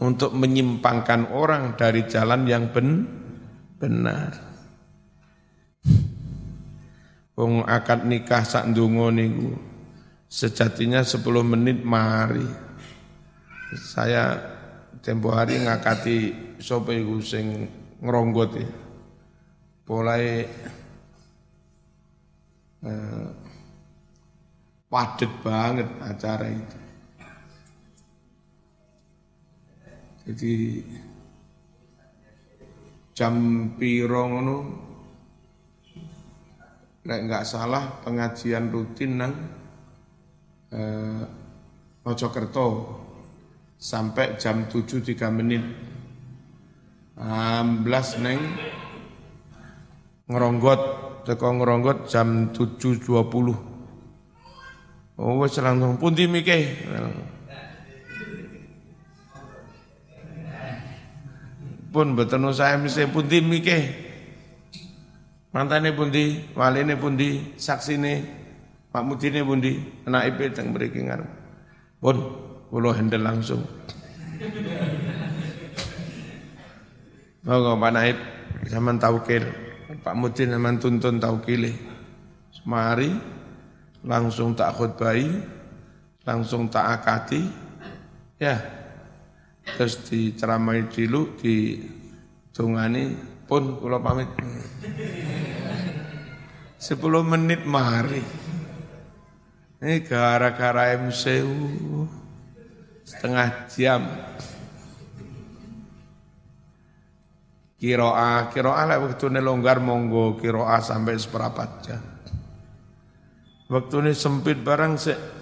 untuk 0.00 0.32
menyimpangkan 0.32 1.28
orang 1.36 1.76
dari 1.76 2.08
jalan 2.08 2.48
yang 2.48 2.72
ben, 2.72 3.04
benar. 3.76 4.32
Wong 7.36 7.64
akad 7.64 8.04
nikah 8.04 8.44
sak 8.44 8.68
ndonga 8.68 9.08
niku 9.16 9.56
sejatinya 10.28 11.00
10 11.00 11.24
menit 11.44 11.80
mari. 11.80 12.44
Saya 13.76 14.36
tempo 15.00 15.32
hari 15.32 15.64
ngakati 15.64 16.16
sapa 16.60 16.92
iku 16.92 17.16
sing 17.24 17.64
ngronggot 18.00 18.50
ya. 18.60 18.68
Mulai 19.90 20.24
eh, 22.86 23.26
padet 24.86 25.32
banget 25.42 25.88
acara 26.04 26.46
itu. 26.46 26.78
Jadi 30.28 30.84
jam 33.16 33.34
piro 33.76 34.22
ngono 34.28 34.56
Nek 37.00 37.20
nggak 37.24 37.48
salah 37.48 38.04
pengajian 38.04 38.68
rutin 38.68 39.16
nang 39.16 39.32
eh, 40.68 41.24
Mojokerto 42.04 42.66
sampai 43.80 44.36
jam 44.36 44.68
7 44.68 45.00
3 45.00 45.16
menit. 45.32 45.64
16 47.20 48.24
neng 48.24 48.40
ngeronggot 50.28 50.80
teko 51.24 51.60
ngeronggot 51.60 52.08
jam 52.08 52.52
7.20. 52.52 53.08
Oh 55.20 55.36
wis 55.40 55.56
langsung 55.60 56.00
pundi 56.00 56.24
mike. 56.28 56.84
Pun 61.90 62.14
betul 62.14 62.46
saya 62.54 62.78
mesti 62.78 63.10
pundi 63.10 63.42
mike. 63.42 63.78
Mantane 65.50 65.90
pundi, 65.90 66.46
waline 66.54 66.94
pundi, 66.94 67.58
saksine 67.58 68.22
Pak 68.90 69.02
Mudine 69.02 69.42
pundi, 69.42 69.78
anak 70.06 70.34
ipe 70.34 70.50
teng 70.54 70.70
mriki. 70.70 71.02
Pun 71.98 72.16
kula 72.70 72.94
handle 72.94 73.22
langsung. 73.22 73.62
Monggo 77.42 77.72
Pak 77.78 77.90
Naib 77.94 78.18
zaman 78.70 78.98
taukil, 79.02 79.42
Pak 80.06 80.14
Mudin 80.14 80.54
zaman 80.54 80.78
tuntun 80.78 81.18
taukile. 81.18 81.74
Semari 82.54 83.10
langsung 84.06 84.54
tak 84.54 84.74
khutbahi, 84.74 85.26
langsung 86.22 86.70
tak 86.70 87.02
akati, 87.02 87.42
ya. 88.38 88.79
Terus 89.80 89.96
diceramai 90.12 90.92
dulu, 90.92 91.40
di 91.40 91.80
tungani 92.52 93.16
pun 93.48 93.80
kula 93.80 93.96
pamit. 93.96 94.28
10 96.76 97.00
menit 97.24 97.64
mari. 97.64 98.20
Ini 99.80 100.04
gara-gara 100.04 101.00
MCU 101.00 102.04
setengah 103.08 103.48
jam. 103.72 104.04
Kiroa, 107.80 108.52
kiroa 108.52 108.84
lah 108.84 109.00
waktu 109.00 109.32
ini 109.32 109.40
longgar 109.40 109.80
monggo 109.80 110.36
kiroa 110.36 110.76
sampai 110.84 111.16
seperempat 111.16 111.70
jam. 111.88 112.04
Waktu 113.72 113.94
ini 114.04 114.12
sempit 114.12 114.60
barang 114.60 114.92
se 115.00 115.39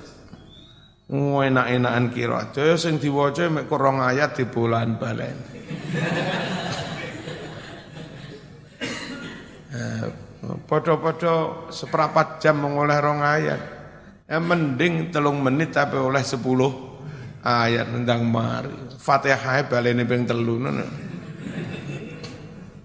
enak-enakan 1.08 2.12
kiroa. 2.12 2.52
Jadi 2.52 2.76
sing 2.76 2.94
diwaca 3.00 3.48
mek 3.48 3.64
kurang 3.64 4.04
ayat 4.04 4.36
di 4.36 4.44
bulan 4.44 5.00
balen. 5.00 5.38
Eh, 9.68 10.04
podo-podo 10.68 11.68
seperempat 11.72 12.44
jam 12.44 12.60
mengoleh 12.60 12.98
rong 13.00 13.24
ayat. 13.24 13.60
Ya 14.28 14.36
mending 14.36 15.08
telung 15.08 15.40
menit 15.40 15.72
tapi 15.72 15.96
oleh 15.96 16.20
sepuluh 16.20 17.00
ayat 17.40 17.88
nendang 17.88 18.28
mari. 18.28 19.00
Fatihah 19.00 19.64
balene 19.64 20.04
ping 20.04 20.28
telu 20.28 20.60
ngono 20.60 20.84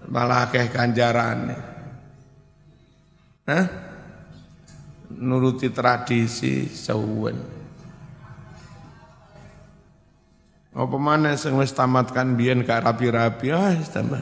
malah 0.08 0.48
akeh 0.48 0.70
ganjarane. 0.72 1.58
Hah? 3.44 3.66
Nuruti 5.20 5.68
tradisi 5.68 6.64
sawen. 6.70 7.53
Apa 10.74 10.98
mana 10.98 11.38
sing 11.38 11.54
wis 11.54 11.70
tamatkan 11.70 12.34
biyen 12.34 12.66
gak 12.66 12.82
rapi-rapi 12.82 13.54
ah 13.54 13.78
tambah. 13.86 14.18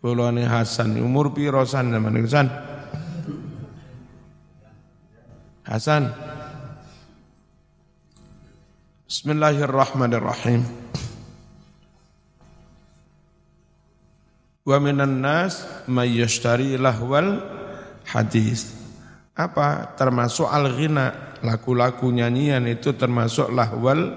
Kulone 0.00 0.48
Hasan 0.48 0.96
umur 0.98 1.36
piro 1.36 1.62
san 1.68 1.92
zaman 1.92 2.16
Hasan? 2.16 2.48
Hasan. 5.68 6.02
Bismillahirrahmanirrahim. 9.06 10.64
Wa 14.64 14.80
minan 14.80 15.20
nas 15.20 15.68
may 15.84 16.08
yashtari 16.08 16.80
lahwal 16.80 17.44
hadis. 18.08 18.74
Apa? 19.36 19.92
Termasuk 19.94 20.48
al-ghina, 20.48 21.31
lagu-lagu 21.42 22.06
nyanyian 22.08 22.64
itu 22.70 22.94
termasuk 22.94 23.50
lahwal 23.50 24.14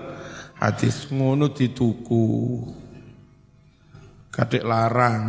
hadis. 0.61 1.09
Ngono 1.09 1.51
dituku. 1.51 2.25
Kadek 4.29 4.63
larang. 4.63 5.23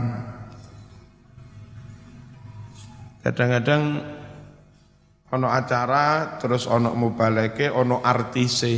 Kadang-kadang 3.23 3.83
ono 5.35 5.51
acara 5.51 6.39
terus 6.39 6.71
ono 6.71 6.95
mubaleke 6.95 7.67
ono 7.67 7.99
artise 7.99 8.75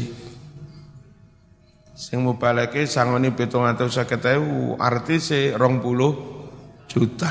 sing 1.92 2.24
mubaleke 2.24 2.88
sangoni 2.88 3.36
750.000 3.36 4.80
artise 4.80 5.52
20 5.52 6.88
juta 6.88 7.30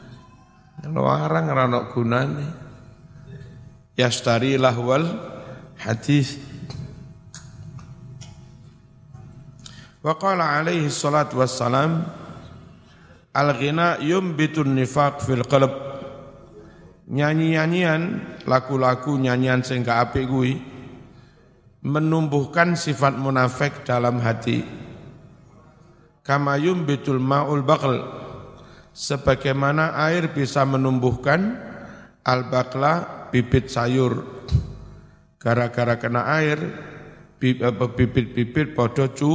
larang 0.96 1.44
ora 1.52 1.68
ono 1.68 1.80
gunane 1.92 2.69
yastari 4.00 4.56
lahwal 4.56 5.04
hadis 5.76 6.40
wa 10.00 10.16
qala 10.16 10.56
alaihi 10.56 10.88
salatu 10.88 11.44
wassalam 11.44 12.08
al-ghina 13.36 14.00
yumbitun 14.00 14.72
nifaq 14.72 15.20
fil 15.20 15.44
qalb 15.44 15.70
nyanyi-nyanyian 17.10 18.24
lagu-lagu 18.48 19.20
nyanyian 19.20 19.60
sing 19.60 19.84
gak 19.84 20.10
apik 20.10 20.24
kuwi 20.24 20.70
menumbuhkan 21.80 22.76
sifat 22.76 23.16
munafik 23.16 23.84
dalam 23.88 24.20
hati. 24.20 24.64
Kamayum 26.20 26.84
bitul 26.84 27.18
ma'ul 27.18 27.64
baql. 27.64 27.96
Sebagaimana 28.92 29.96
air 29.96 30.28
bisa 30.30 30.66
menumbuhkan 30.68 31.56
al-baqla 32.26 33.19
bibit 33.30 33.70
sayur. 33.70 34.26
Gara-gara 35.40 35.96
kena 35.96 36.28
air, 36.36 36.60
bibit-bibit 37.40 38.76
podo 38.76 39.08
cu, 39.16 39.32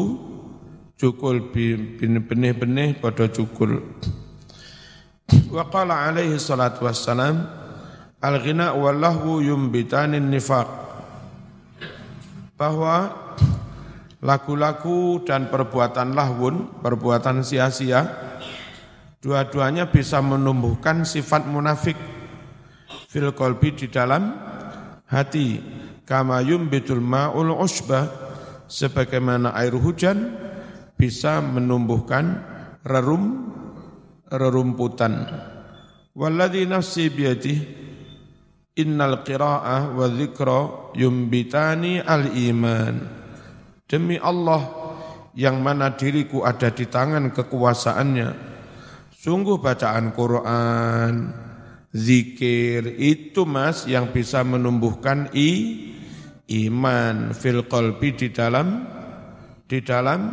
cukul, 0.99 1.49
benih-benih 1.49 3.01
podo 3.01 3.25
cukul. 3.25 3.81
Wa 5.49 5.65
qala 5.73 6.13
alaihi 6.13 6.37
salatu 6.37 6.85
wassalam, 6.85 7.49
al-ghina 8.21 8.77
wallahu 8.77 9.41
yumbitanin 9.41 10.29
nifaq 10.29 10.69
bahwa 12.55 13.11
lagu-lagu 14.21 15.25
dan 15.25 15.49
perbuatan 15.49 16.13
lahwun, 16.13 16.69
perbuatan 16.85 17.41
sia-sia, 17.41 18.05
dua-duanya 19.25 19.89
bisa 19.89 20.21
menumbuhkan 20.21 21.01
sifat 21.01 21.49
munafik 21.49 21.97
fil 23.15 23.31
kolbi 23.31 23.71
di 23.71 23.87
dalam 23.87 24.35
hati. 25.07 25.63
Kama 26.03 26.43
yumbitul 26.43 26.99
ma'ul 26.99 27.55
usbah, 27.55 28.11
sebagaimana 28.67 29.55
air 29.55 29.71
hujan 29.71 30.35
bisa 30.99 31.39
menumbuhkan 31.39 32.43
rerum 32.83 33.55
rerumputan. 34.27 35.31
Walladhi 36.11 36.67
nafsi 36.67 37.07
biyadih 37.07 37.85
Innal 38.75 39.23
qira'ah 39.23 39.95
wa 39.95 40.03
dzikra 40.11 40.91
yumbitani 40.99 42.03
al-iman. 42.03 43.07
Demi 43.87 44.19
Allah 44.19 44.67
yang 45.31 45.63
mana 45.63 45.95
diriku 45.95 46.43
ada 46.43 46.67
di 46.75 46.83
tangan 46.83 47.31
kekuasaannya. 47.31 48.29
Sungguh 49.15 49.63
bacaan 49.63 50.11
Quran, 50.11 51.13
zikir 51.95 52.99
itu 52.99 53.47
mas 53.47 53.87
yang 53.87 54.11
bisa 54.11 54.43
menumbuhkan 54.43 55.31
i, 55.31 55.79
iman 56.67 57.31
fil 57.31 57.63
qalbi 57.71 58.11
di 58.11 58.27
dalam 58.35 58.83
di 59.63 59.79
dalam 59.79 60.27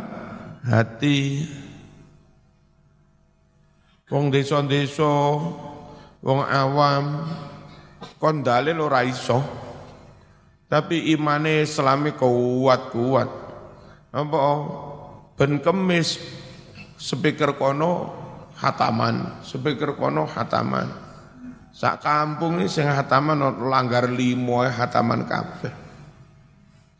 hati. 0.67 1.47
Wong 4.13 4.29
desa-desa, 4.29 5.09
wong 6.21 6.41
awam, 6.45 7.25
kon 8.21 8.45
dalil 8.45 8.77
ora 8.77 9.01
iso. 9.01 9.41
Tapi 10.69 11.09
imane 11.13 11.65
selami 11.65 12.13
kuat-kuat. 12.13 13.29
Apa 14.13 14.37
ben 15.33 15.57
kemis 15.65 16.21
speaker 16.93 17.57
kono 17.57 18.13
hataman, 18.61 19.41
speaker 19.41 19.97
kono 19.97 20.29
hataman. 20.29 21.02
Sak 21.73 22.05
kampung 22.05 22.61
ini 22.61 22.69
sing 22.69 22.85
hataman 22.85 23.41
langgar 23.65 24.05
limo 24.05 24.61
hataman 24.61 25.25
kabeh. 25.25 25.73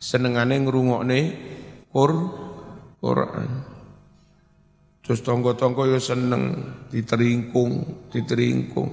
Senengane 0.02 0.58
ngrungokne 0.66 1.20
Qur 1.94 2.10
Quran. 2.98 3.50
Terus 5.04 5.22
tonggo-tonggo 5.22 5.86
yo 5.86 6.02
seneng 6.02 6.74
diteringkung, 6.90 8.02
diteringkung. 8.10 8.92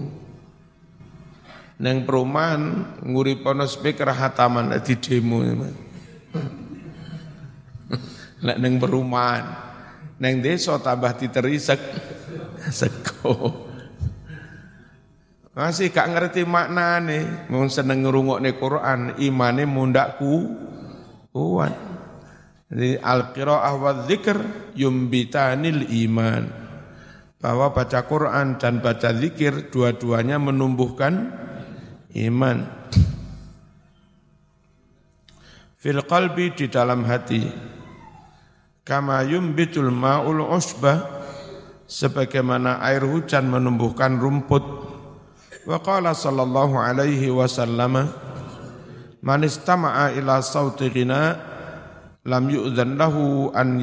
Neng 1.81 2.05
perumahan 2.05 2.61
nguripono 3.01 3.65
speaker 3.65 4.13
hataman 4.13 4.77
di 4.85 4.95
demo. 5.01 5.41
Nek 8.45 8.57
neng 8.61 8.77
perumahan, 8.77 9.45
neng 10.21 10.45
desa 10.45 10.77
tambah 10.77 11.17
diterisek 11.17 11.81
seko. 12.79 13.70
Masih 15.51 15.91
gak 15.91 16.15
ngerti 16.15 16.47
makna 16.47 17.03
nih, 17.03 17.51
mau 17.51 17.67
seneng 17.67 18.07
nih 18.07 18.55
Quran, 18.55 19.19
imane 19.19 19.67
mundakku 19.67 20.47
kuat. 21.35 21.75
Jadi 22.71 22.95
al-qiraah 22.95 23.75
wa 23.75 23.91
dzikr 24.07 24.37
yumbitanil 24.79 25.91
iman. 26.07 26.43
Bahwa 27.41 27.73
baca 27.73 28.05
Quran 28.05 28.61
dan 28.61 28.79
baca 28.79 29.11
zikir 29.17 29.73
dua-duanya 29.73 30.37
menumbuhkan 30.37 31.41
iman 32.13 32.81
fil 35.81 35.97
qalbi 36.05 36.53
di 36.53 36.69
dalam 36.69 37.01
hati 37.09 37.41
kama 38.85 39.25
yumbitul 39.25 39.89
ma'ul 39.89 40.45
usbah 40.45 41.25
sebagaimana 41.89 42.77
air 42.85 43.01
hujan 43.01 43.49
menumbuhkan 43.49 44.21
rumput 44.21 44.61
wa 45.65 45.77
qala 45.81 46.17
sallallahu 46.17 46.77
alaihi 46.77 47.29
wasallam 47.29 48.09
man 49.21 49.39
istama'a 49.45 50.13
ila 50.17 50.41
sauti 50.41 50.89
ghina 50.89 51.37
lam 52.25 52.45
yu'dhan 52.49 52.97
lahu 52.97 53.53
an 53.53 53.81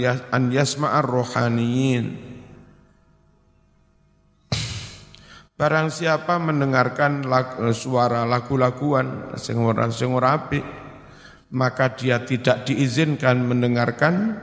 yasma'ar 0.51 1.07
ruhaniyin 1.07 2.29
Barang 5.59 5.91
siapa 5.91 6.39
mendengarkan 6.39 7.27
lagu, 7.27 7.75
suara 7.75 8.23
lagu-laguan 8.23 9.35
sing 9.35 9.59
ora 9.59 9.91
sing 9.91 10.15
maka 11.51 11.99
dia 11.99 12.23
tidak 12.23 12.63
diizinkan 12.63 13.43
mendengarkan 13.43 14.39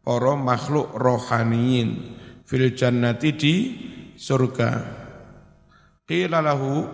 para 0.00 0.32
makhluk 0.40 0.88
rohaniin 0.96 2.16
fil 2.48 2.72
jannati 2.72 3.30
di 3.36 3.54
surga. 4.16 5.04
Qila 6.08 6.40
lahu 6.40 6.88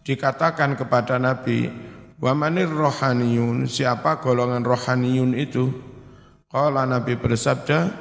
dikatakan 0.00 0.80
kepada 0.80 1.20
Nabi, 1.20 1.68
"Wa 2.16 2.32
manir 2.32 2.72
rohaniyun?" 2.72 3.68
Siapa 3.68 4.16
golongan 4.24 4.64
rohaniyun 4.64 5.36
itu? 5.36 5.68
Qala 6.48 6.88
Nabi 6.88 7.20
bersabda, 7.20 7.92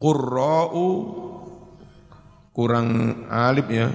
"Qurra'u 0.00 0.88
kurang 2.54 2.88
alif 3.28 3.66
ya. 3.68 3.92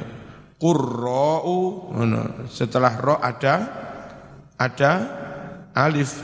Qurra'u 0.59 1.89
setelah 2.51 2.93
ro 2.99 3.15
ada 3.17 3.55
ada 4.59 4.91
alif. 5.73 6.19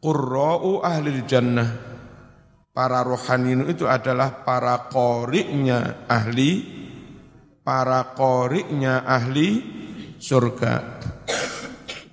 Qurra'u 0.00 0.80
ahli 0.82 1.22
jannah. 1.28 1.70
Para 2.74 3.06
rohaniin 3.06 3.70
itu 3.70 3.86
adalah 3.86 4.42
para 4.42 4.90
koriknya 4.90 6.02
ahli 6.10 6.82
para 7.64 8.12
koriknya 8.12 9.02
ahli 9.02 9.64
surga. 10.20 11.00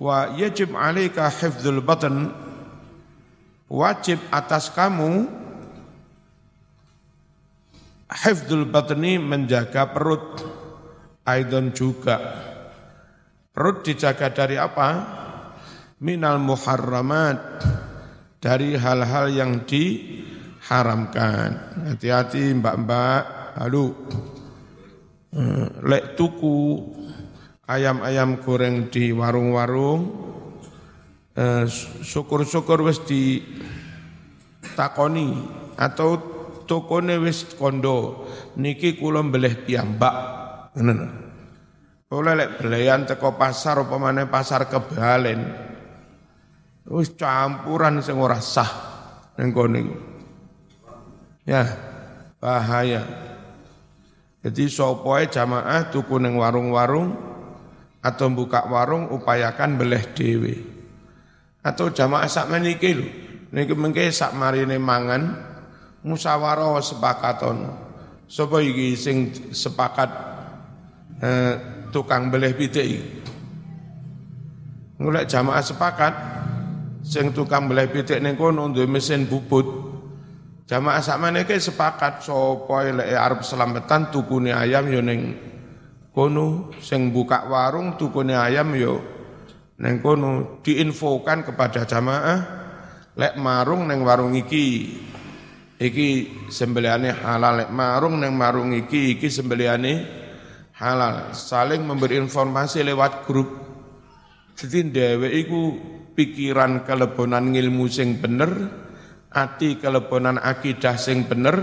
Wa 0.02 0.34
yajib 0.34 0.74
alaika 0.74 1.30
hifdzul 1.30 1.84
batan 1.84 2.32
wajib 3.70 4.18
atas 4.34 4.72
kamu 4.74 5.30
hifdzul 8.12 8.68
batni 8.68 9.16
menjaga 9.16 9.88
perut. 9.92 10.42
Aidon 11.22 11.70
juga. 11.70 12.18
Perut 13.54 13.86
dijaga 13.86 14.26
dari 14.34 14.58
apa? 14.58 14.90
Minal 16.02 16.42
muharramat 16.42 17.62
dari 18.42 18.74
hal-hal 18.74 19.30
yang 19.30 19.62
diharamkan. 19.62 21.50
Hati-hati 21.94 22.58
mbak-mbak. 22.58 23.54
Lalu 23.62 23.84
eh, 23.86 24.41
lek 25.80 26.12
tuku 26.12 26.84
ayam-ayam 27.64 28.36
goreng 28.44 28.92
di 28.92 29.16
warung-warung 29.16 30.00
eh, 31.32 31.64
syukur-syukur 32.04 32.84
wis 32.84 33.00
takoni 34.76 35.32
atau 35.80 36.20
tokone 36.68 37.16
wis 37.24 37.56
kondo 37.56 38.28
niki 38.60 39.00
kula 39.00 39.24
mbelih 39.24 39.64
piyambak. 39.64 40.16
Ngono 40.76 41.22
oleh 42.12 42.32
lek 42.36 42.60
belayan 42.60 43.08
teko 43.08 43.40
pasar 43.40 43.88
apa 43.88 43.96
pasar 44.28 44.68
kebalen 44.68 45.40
wis 46.92 47.16
campuran 47.16 48.04
sing 48.04 48.20
ora 48.20 48.36
sah 48.36 48.68
ning 49.40 49.48
kono 49.48 49.80
ya 51.48 51.64
bahaya 52.36 53.31
jadi 54.42 54.64
sopoe 54.66 55.30
jamaah 55.30 55.88
tuku 55.94 56.18
ning 56.18 56.34
warung-warung 56.34 57.14
atau 58.02 58.26
buka 58.34 58.66
warung 58.66 59.10
upayakan 59.14 59.78
beleh 59.78 60.02
dewe 60.12 60.54
atau 61.62 61.94
jamaah 61.94 62.26
sak 62.26 62.50
meniki 62.50 62.90
lho 62.98 63.06
niki 63.54 63.76
mengke 63.78 64.10
sak 64.10 64.34
marine 64.34 64.80
mangan 64.80 65.52
musyawarah 66.02 66.82
sepakaton. 66.82 67.70
Sapa 68.26 68.64
iki 68.64 68.96
sing 68.96 69.28
sepakat 69.52 70.10
eh, 71.20 71.54
tukang 71.92 72.32
beleh 72.32 72.56
pitik 72.56 72.86
iki? 72.86 73.02
Ngulek 74.96 75.28
jamaah 75.28 75.60
sepakat 75.60 76.14
sing 77.04 77.36
tukang 77.36 77.68
beleh 77.68 77.92
pitik 77.92 78.18
ning 78.24 78.40
kono 78.40 78.72
duwe 78.72 78.88
mesin 78.88 79.28
bubut. 79.28 79.91
Jamaah 80.62 81.02
sakmene 81.02 81.42
iki 81.42 81.58
sepakat 81.58 82.22
sapa 82.22 82.76
lek 82.86 83.10
arep 83.10 83.40
selamatan 83.42 84.14
tukune 84.14 84.54
ayam 84.54 84.86
yo 84.86 85.02
ning 85.02 85.34
kono, 86.14 86.70
sing 86.78 87.10
buka 87.10 87.50
warung 87.50 87.98
tukune 87.98 88.38
ayam 88.38 88.70
yo 88.78 89.02
ning 89.82 89.98
kono. 89.98 90.62
Diinfokan 90.62 91.42
kepada 91.42 91.82
jamaah 91.82 92.38
lek 93.18 93.34
marung 93.42 93.90
ning 93.90 94.06
warung 94.06 94.38
iki 94.38 94.94
iki 95.82 96.08
sembelihane 96.46 97.10
halal. 97.10 97.66
Marung 97.74 98.22
neng 98.22 98.38
marung 98.38 98.70
iki 98.70 99.18
iki 99.18 99.26
sembelihane 99.26 99.94
halal. 100.78 101.34
Saling 101.34 101.82
memberi 101.82 102.22
informasi 102.22 102.86
lewat 102.86 103.26
grup. 103.26 103.50
Jadi 104.54 104.94
dewe 104.94 105.26
iku 105.42 105.74
pikiran 106.14 106.86
kelebonan 106.86 107.50
ilmu 107.50 107.90
sing 107.90 108.22
bener 108.22 108.50
ati 109.32 109.80
kelebonan 109.80 110.38
akidah 110.38 110.96
sing 111.00 111.26
bener 111.26 111.56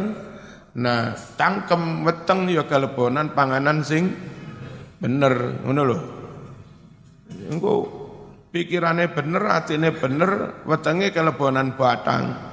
nah 0.77 1.13
tangkem 1.38 2.05
weteng 2.05 2.45
ya 2.49 2.65
kelebonan 2.69 3.34
panganan 3.34 3.82
sing 3.82 4.13
bener 5.01 5.63
ngono 5.65 5.82
lho 5.86 5.99
engko 7.49 7.73
pikirane 8.53 9.10
bener 9.10 9.43
atine 9.49 9.89
bener 9.93 10.62
wetenge 10.65 11.10
kelebonan 11.13 11.73
batang 11.73 12.49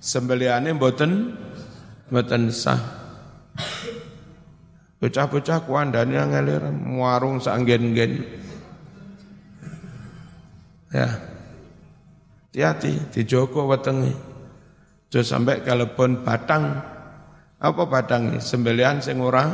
sembelihane 0.00 0.72
mboten 0.74 1.36
mboten 2.10 2.50
sah. 2.50 2.80
Bocah-bocah 5.00 5.64
kuandane 5.64 6.12
ngelir 6.12 6.60
warung 7.00 7.40
sanggen-gen. 7.40 8.20
Ya. 10.92 11.08
Hati-hati 12.50 13.14
dijogo 13.14 13.70
wetenge. 13.70 14.10
Aja 15.10 15.22
sampai 15.22 15.62
kalebon 15.62 16.26
batang. 16.26 16.82
Apa 17.62 17.86
batang 17.86 18.42
Sembelihan 18.42 18.98
sing 18.98 19.22
ora 19.22 19.46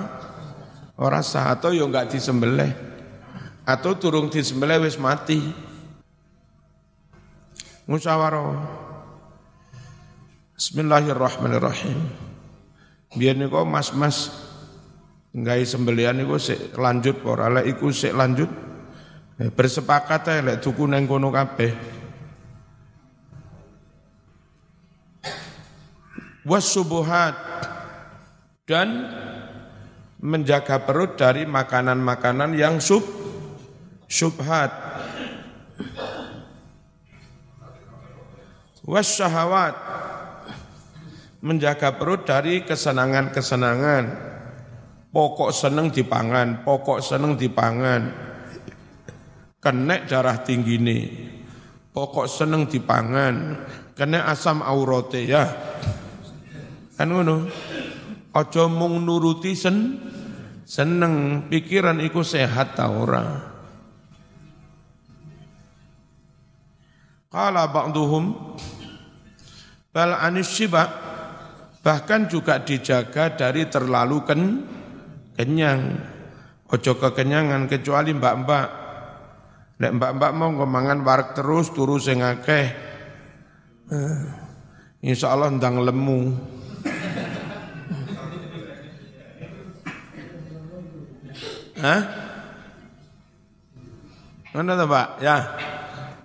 ora 0.97 1.21
sah 1.21 1.53
atau 1.53 1.77
yo 1.77 1.93
enggak 1.93 2.09
disembelih. 2.09 2.73
Atau 3.69 4.01
turung 4.01 4.33
disembelih 4.33 4.81
wis 4.81 4.97
mati. 4.97 5.45
Musyawarah 7.85 8.65
Bismillahirrahmanirrahim. 10.57 12.01
Biar 13.13 13.37
niku 13.37 13.61
mas-mas 13.69 14.33
nggawe 15.37 15.65
sembelian 15.69 16.17
niku 16.17 16.41
sik 16.41 16.73
lanjut 16.81 17.21
ora 17.29 17.53
lek 17.53 17.77
iku 17.77 17.93
sik 17.93 18.17
lanjut 18.17 18.49
eh, 19.37 19.53
bersepakat 19.53 20.33
ae 20.33 20.41
lek 20.41 20.65
tuku 20.65 20.89
nang 20.89 21.05
kono 21.05 21.29
kabeh. 21.29 21.96
Wasubuhat 26.47 27.35
dan 28.71 29.11
menjaga 30.23 30.87
perut 30.87 31.19
dari 31.19 31.43
makanan-makanan 31.43 32.55
yang 32.55 32.79
sub 32.79 33.03
subhat. 34.07 34.71
Wasyahawat 38.87 39.75
menjaga 41.43 41.99
perut 41.99 42.23
dari 42.23 42.63
kesenangan-kesenangan. 42.63 44.05
Pokok 45.11 45.51
seneng 45.51 45.91
dipangan, 45.91 46.63
pokok 46.63 47.03
seneng 47.03 47.35
dipangan. 47.35 48.03
Kenek 49.59 50.07
darah 50.07 50.39
tinggi 50.47 50.77
ini. 50.79 51.01
Pokok 51.91 52.29
seneng 52.29 52.69
dipangan, 52.69 53.35
kena 53.97 54.29
asam 54.29 54.61
aurote 54.61 55.25
ya. 55.25 55.49
Kan 56.97 57.13
ngono. 57.13 57.47
Aja 58.37 58.69
mung 58.69 59.01
nuruti 59.05 59.57
sen 59.57 59.97
seneng 60.69 61.47
pikiran 61.49 62.01
iku 62.05 62.21
sehat 62.21 62.77
ta 62.77 62.93
ora. 62.93 63.25
Qala 67.33 67.69
ba'duhum 67.69 68.25
bal 69.93 70.13
anis 70.21 70.53
Bahkan 71.87 72.27
juga 72.27 72.59
dijaga 72.67 73.39
dari 73.39 73.71
terlalu 73.71 74.19
ken, 74.27 74.43
kenyang. 75.39 75.95
Ojo 76.67 76.99
kekenyangan 76.99 77.71
kecuali 77.71 78.11
mbak-mbak. 78.11 78.69
Nek 79.79 79.93
mbak-mbak 79.95 80.31
mau 80.35 80.51
ngomangan 80.51 81.07
warak 81.07 81.39
terus 81.39 81.71
turu 81.71 82.03
sing 82.03 82.27
akeh. 82.27 82.67
Eh, 83.87 84.19
insya 85.07 85.31
Allah 85.31 85.55
ndang 85.55 85.79
lemu. 85.79 86.21
Hah? 91.77 92.01
Mana 94.57 94.73
tuh 94.73 94.89
Pak? 94.89 95.09
Ya. 95.21 95.37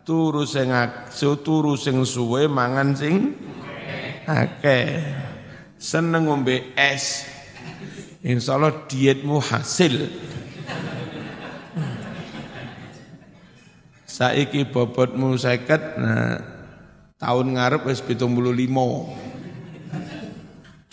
Turu 0.02 0.48
sing 0.48 0.72
turu 1.46 1.78
sing 1.78 2.02
suwe 2.02 2.50
mangan 2.50 2.98
sing 2.98 3.38
akeh 4.26 4.98
seneng 5.78 6.26
ngombe 6.26 6.74
es 6.74 7.30
Insya 8.22 8.54
Allah 8.54 8.86
dietmu 8.86 9.42
hasil. 9.42 10.06
Saiki 14.06 14.70
bobotmu 14.70 15.34
seket, 15.42 15.98
nah 15.98 16.38
tahun 17.18 17.58
ngarep 17.58 17.90
wis 17.90 18.06
limo. 18.06 19.18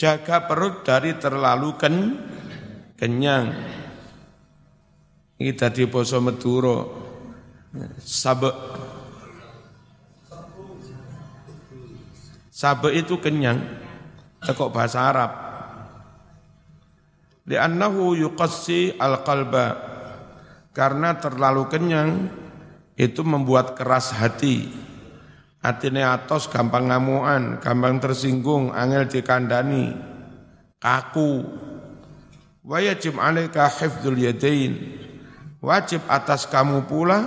Jaga 0.00 0.48
perut 0.48 0.88
dari 0.88 1.20
terlalu 1.20 1.76
ken, 1.76 1.96
kenyang. 2.96 3.52
Ini 5.38 5.54
tadi 5.54 5.86
poso 5.86 6.18
Madura. 6.18 6.82
Sabe. 8.02 8.50
Sabe 12.50 12.98
itu 12.98 13.22
kenyang. 13.22 13.62
Tekok 14.42 14.74
bahasa 14.74 15.06
Arab. 15.06 15.30
Li'annahu 17.46 18.18
yuqassi 18.18 18.98
al-qalba. 18.98 19.78
Karena 20.74 21.14
terlalu 21.22 21.70
kenyang 21.70 22.10
itu 22.98 23.22
membuat 23.22 23.78
keras 23.78 24.10
hati. 24.18 24.74
Hatinya 25.62 26.18
atos 26.18 26.50
gampang 26.50 26.90
ngamuan, 26.90 27.62
gampang 27.62 28.02
tersinggung, 28.02 28.74
angel 28.74 29.06
dikandani, 29.06 29.94
kaku. 30.82 31.46
Wajib 32.62 33.18
alaika 33.22 33.70
hifdzul 33.70 34.18
yadain 34.18 35.07
Wajib 35.58 36.06
atas 36.06 36.46
kamu 36.46 36.86
pula 36.86 37.26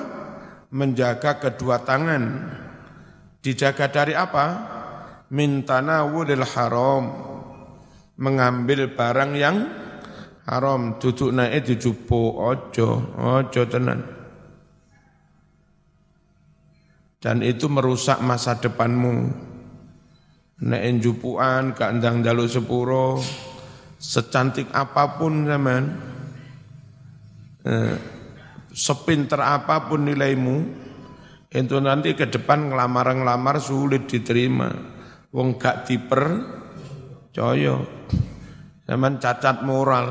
menjaga 0.72 1.36
kedua 1.40 1.84
tangan. 1.84 2.24
Dijaga 3.44 3.92
dari 3.92 4.16
apa? 4.16 4.46
Mintana 5.32 6.08
wudil 6.08 6.48
haram. 6.48 7.04
Mengambil 8.16 8.96
barang 8.96 9.32
yang 9.36 9.68
haram. 10.48 10.96
Duduk 10.96 11.36
naik 11.36 11.68
dijupo. 11.68 12.40
Ojo, 12.40 13.12
ojo 13.20 13.62
tenan. 13.68 14.22
Dan 17.22 17.46
itu 17.46 17.70
merusak 17.70 18.18
masa 18.24 18.58
depanmu. 18.58 19.30
Nek 20.62 21.02
jupuan, 21.02 21.74
kandang 21.74 22.22
jaluk 22.22 22.46
sepuro, 22.46 23.18
secantik 23.98 24.70
apa 24.70 25.18
pun 25.18 25.46
zaman, 25.46 25.84
eh, 27.66 28.21
sepinter 28.72 29.40
apa 29.44 29.86
pun 29.86 30.08
nilaimu, 30.08 30.58
itu 31.52 31.78
nanti 31.84 32.16
ke 32.16 32.32
depan 32.32 32.72
ngelamar-ngelamar 32.72 33.60
sulit 33.60 34.08
diterima. 34.08 34.72
Wong 35.36 35.60
gak 35.60 35.88
diper, 35.88 36.24
coyo. 37.36 38.08
Zaman 38.88 39.20
cacat 39.20 39.64
moral. 39.64 40.08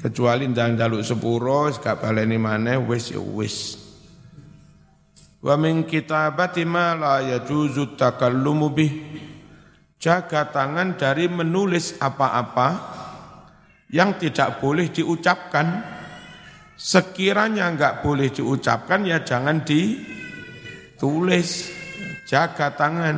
Kecuali 0.00 0.44
ndang 0.48 0.76
jaluk 0.76 1.04
sepuro, 1.04 1.68
gak 1.72 2.04
baleni 2.04 2.36
mana, 2.36 2.80
wis 2.80 3.12
ya 3.12 3.20
wis. 3.20 3.80
Wa 5.44 5.56
min 5.60 5.84
kitabati 5.84 6.64
ma 6.64 6.96
la 6.96 7.14
yajuzu 7.20 7.96
takallumu 7.96 8.72
bih. 8.72 8.92
Jaga 9.96 10.52
tangan 10.52 10.96
dari 11.00 11.28
menulis 11.28 11.96
apa-apa 11.96 12.95
yang 13.90 14.18
tidak 14.18 14.58
boleh 14.58 14.90
diucapkan. 14.90 15.94
Sekiranya 16.76 17.72
enggak 17.72 18.04
boleh 18.04 18.28
diucapkan 18.28 19.06
ya 19.06 19.24
jangan 19.24 19.64
ditulis. 19.64 21.72
Jaga 22.26 22.74
tangan. 22.74 23.16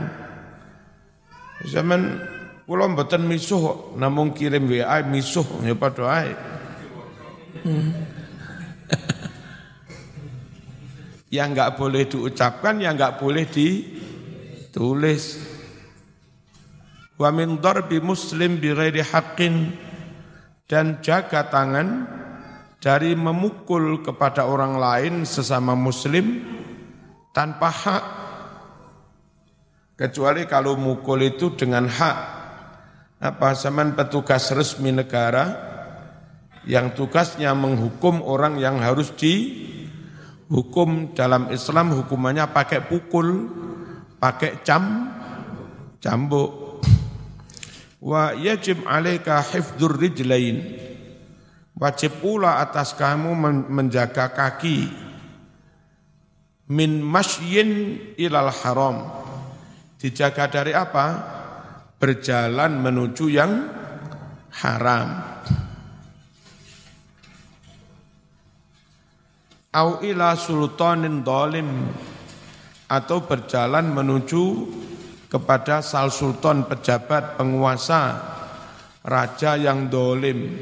Zaman 1.67 2.01
kula 2.69 2.87
mboten 2.93 3.25
misuh 3.25 3.97
namun 3.97 4.37
kirim 4.37 4.69
WA 4.69 5.01
misuh 5.03 5.65
ya 5.65 5.75
padha 5.75 6.07
ae. 6.07 6.33
Hmm. 7.65 7.91
yang 11.35 11.57
enggak 11.57 11.75
boleh 11.75 12.07
diucapkan 12.07 12.79
yang 12.79 12.95
enggak 12.95 13.19
boleh 13.19 13.49
ditulis. 13.49 15.41
Wa 17.19 17.35
min 17.35 17.59
darbi 17.59 17.99
muslim 17.99 18.63
bi 18.63 18.71
ghairi 18.71 19.03
haqqin 19.03 19.88
dan 20.69 21.01
jaga 21.01 21.49
tangan 21.49 22.05
dari 22.79 23.17
memukul 23.17 24.05
kepada 24.05 24.47
orang 24.47 24.77
lain 24.77 25.15
sesama 25.25 25.73
muslim 25.75 26.45
tanpa 27.33 27.73
hak. 27.73 28.05
Kecuali 29.99 30.47
kalau 30.47 30.79
mukul 30.79 31.27
itu 31.27 31.59
dengan 31.59 31.91
hak. 31.91 32.39
Apa 33.19 33.51
zaman 33.51 33.99
petugas 33.99 34.55
resmi 34.55 34.95
negara 34.95 35.59
yang 36.63 36.95
tugasnya 36.95 37.51
menghukum 37.51 38.23
orang 38.23 38.63
yang 38.63 38.79
harus 38.79 39.11
dihukum? 39.19 41.11
Dalam 41.19 41.51
Islam 41.51 41.99
hukumannya 41.99 42.47
pakai 42.55 42.87
pukul 42.87 43.51
pakai 44.23 44.63
cam 44.63 45.11
cambuk 45.99 46.68
Wa 47.99 48.31
yajib 48.35 48.87
alaika 48.87 49.43
hifdzur 49.43 49.99
rijlain. 49.99 50.63
Wajib 51.79 52.19
pula 52.19 52.59
atas 52.59 52.95
kamu 52.99 53.35
menjaga 53.71 54.35
kaki 54.35 54.91
min 56.71 57.03
masyin 57.03 57.99
ilal 58.19 58.51
haram. 58.51 59.07
Dijaga 59.99 60.47
dari 60.47 60.75
apa? 60.75 61.07
Berjalan 61.99 62.79
menuju 62.79 63.27
yang 63.27 63.67
haram. 64.63 65.09
Au 69.75 69.99
ila 70.03 70.39
sultanin 70.39 71.27
dolim 71.27 71.67
atau 72.89 73.23
berjalan 73.27 73.91
menuju 73.91 74.45
kepada 75.29 75.85
sal 75.85 76.09
sultan 76.09 76.65
pejabat 76.65 77.37
penguasa 77.37 78.17
raja 79.05 79.55
yang 79.55 79.93
dolim. 79.93 80.57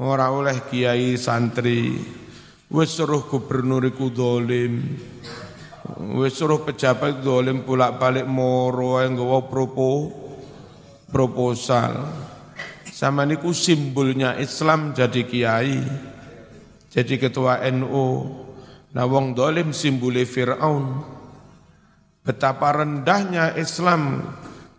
Ora 0.00 0.32
oleh 0.32 0.64
kiai 0.66 1.14
santri. 1.20 1.94
Wis 2.72 2.96
suruh 2.96 3.28
gubernur 3.28 3.84
iku 3.84 4.08
dolim. 4.08 4.80
Wis 6.16 6.34
suruh 6.34 6.64
pejabat 6.64 7.20
dolim 7.20 7.62
pulak 7.62 8.00
balik 8.00 8.24
moro 8.24 8.98
yang 8.98 9.14
gawa 9.14 9.44
propo 9.46 10.08
proposal. 11.12 12.08
Sama 12.88 13.28
niku 13.28 13.52
simbolnya 13.52 14.40
Islam 14.40 14.96
jadi 14.96 15.22
kiai 15.28 15.78
jadi 16.92 17.16
ketua 17.16 17.64
NU 17.72 18.08
nah 18.92 19.08
wong 19.08 19.32
dolim 19.32 19.72
simbole 19.72 20.28
Fir'aun 20.28 21.00
Betapa 22.22 22.70
rendahnya 22.70 23.58
Islam 23.58 24.22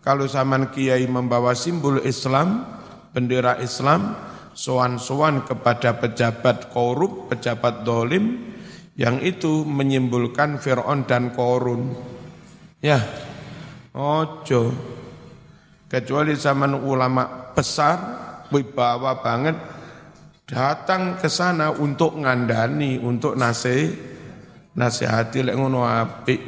kalau 0.04 0.28
zaman 0.28 0.68
kiai 0.68 1.04
membawa 1.08 1.56
simbol 1.56 2.00
Islam, 2.04 2.64
bendera 3.12 3.60
Islam, 3.60 4.16
soan-soan 4.52 5.44
kepada 5.48 5.96
pejabat 5.96 6.68
korup, 6.72 7.32
pejabat 7.32 7.84
dolim, 7.88 8.52
yang 9.00 9.18
itu 9.24 9.66
menyimbolkan 9.66 10.62
Fir'aun 10.62 11.08
dan 11.08 11.34
Korun. 11.34 11.92
Ya, 12.78 13.00
ojo. 13.96 14.70
Kecuali 15.90 16.36
zaman 16.36 16.76
ulama 16.76 17.52
besar, 17.56 17.96
wibawa 18.52 19.24
banget, 19.24 19.56
datang 20.44 21.16
ke 21.16 21.32
sana 21.32 21.72
untuk 21.74 22.18
ngandani, 22.18 23.00
untuk 23.00 23.40
nasi, 23.40 23.88
nasihati 24.76 25.48
lek 25.48 25.56
ngono 25.56 25.86
apik. 25.86 26.42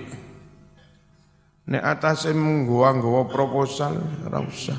Nek 1.67 1.83
atase 1.83 2.31
menggawa-nggawa 2.31 3.27
proposal 3.27 3.99
ora 4.23 4.39
usah. 4.39 4.79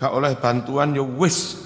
Gak 0.00 0.12
oleh 0.16 0.32
bantuan 0.40 0.96
ya 0.96 1.04
wis. 1.04 1.60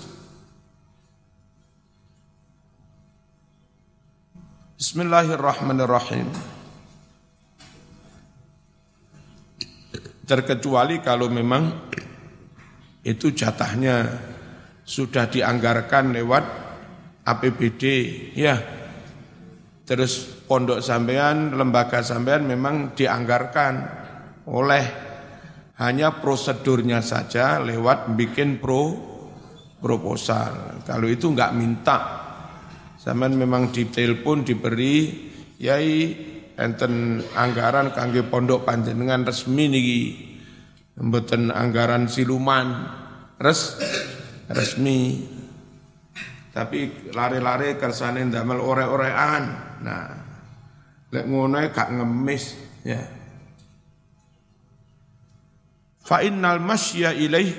Bismillahirrahmanirrahim. 4.74 6.26
Terkecuali 10.26 10.98
kalau 10.98 11.30
memang 11.30 11.70
itu 13.06 13.30
jatahnya 13.30 14.10
sudah 14.82 15.30
dianggarkan 15.30 16.10
lewat 16.10 16.44
APBD, 17.22 17.82
ya. 18.34 18.81
Terus 19.92 20.24
pondok 20.48 20.80
sampean, 20.80 21.52
lembaga 21.52 22.00
sampean 22.00 22.48
memang 22.48 22.96
dianggarkan 22.96 23.74
oleh 24.48 24.84
hanya 25.84 26.16
prosedurnya 26.16 27.04
saja 27.04 27.60
lewat 27.60 28.16
bikin 28.16 28.56
pro 28.56 28.88
proposal. 29.76 30.80
Kalau 30.88 31.04
itu 31.12 31.36
enggak 31.36 31.52
minta, 31.52 31.98
sampean 32.96 33.36
memang 33.36 33.68
ditelepon 33.68 34.48
diberi, 34.48 35.28
yai 35.60 36.16
enten 36.56 37.20
anggaran 37.36 37.92
kangge 37.92 38.24
pondok 38.24 38.64
panjenengan 38.64 39.28
resmi 39.28 39.68
niki 39.68 40.00
mboten 41.04 41.52
anggaran 41.52 42.08
siluman. 42.08 42.88
Res 43.36 43.76
resmi. 44.48 45.20
Tapi 46.48 47.12
lari-lari 47.12 47.76
kersane 47.76 48.24
ndamel 48.24 48.56
ore-orean 48.56 49.71
nah 49.82 50.08
lek 51.12 51.26
ngono 51.28 51.58
gak 51.68 51.88
ngemis 51.92 52.44
ya 52.86 53.02
fa 56.02 56.24
innal 56.24 56.62
masya 56.62 57.12
ilaih 57.12 57.52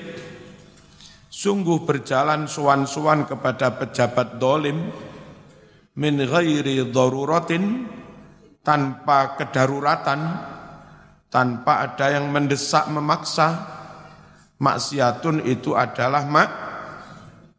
sungguh 1.29 1.83
berjalan 1.83 2.49
suan-suan 2.49 3.27
kepada 3.27 3.75
pejabat 3.77 4.39
dolim 4.39 4.89
min 5.93 6.15
ghairi 6.17 6.81
daruratin 6.89 7.85
tanpa 8.63 9.35
kedaruratan, 9.35 10.21
tanpa 11.27 11.83
ada 11.83 12.15
yang 12.15 12.31
mendesak 12.31 12.87
memaksa, 12.87 13.59
maksiatun 14.57 15.43
itu 15.43 15.75
adalah 15.75 16.23
mak 16.23 16.49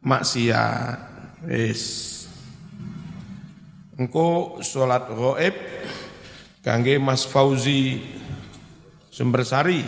maksiat. 0.01 1.13
Wis. 1.45 2.24
Engko 3.95 4.59
salat 4.59 5.07
gaib 5.07 5.55
kangge 6.59 6.99
Mas 6.99 7.23
Fauzi 7.23 8.03
Sumbersari. 9.07 9.79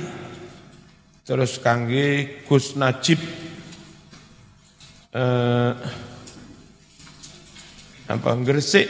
Terus 1.27 1.59
kangge 1.59 2.39
Gus 2.47 2.79
Najib 2.79 3.19
eh, 5.11 5.71
apa 8.07 8.31
Gresik 8.47 8.87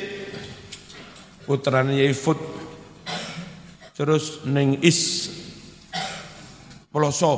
putrane 1.49 1.97
Yai 1.97 2.13
Fut 2.13 2.37
terus 3.97 4.45
ning 4.45 4.77
Is 4.85 5.33
Ploso 6.93 7.33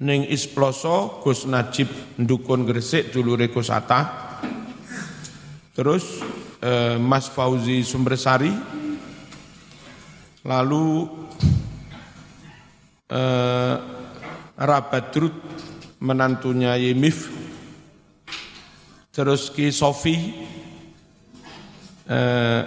ning 0.00 0.24
Is 0.32 0.48
Ploso 0.48 1.20
Gus 1.20 1.44
Najib 1.44 1.92
ndukun 2.16 2.64
Gresik 2.64 3.12
dulure 3.12 3.52
Gus 3.52 3.68
Atta 3.68 4.25
terus 5.76 6.24
eh, 6.64 6.96
Mas 6.96 7.28
Fauzi 7.28 7.84
Sumbersari 7.84 8.50
lalu 10.40 11.04
eh, 13.12 13.76
Rabadrut 14.56 15.36
menantunya 16.00 16.80
Yemif 16.80 17.28
terus 19.12 19.48
Ki 19.48 19.72
Sofi. 19.72 20.16
Eh, 22.06 22.62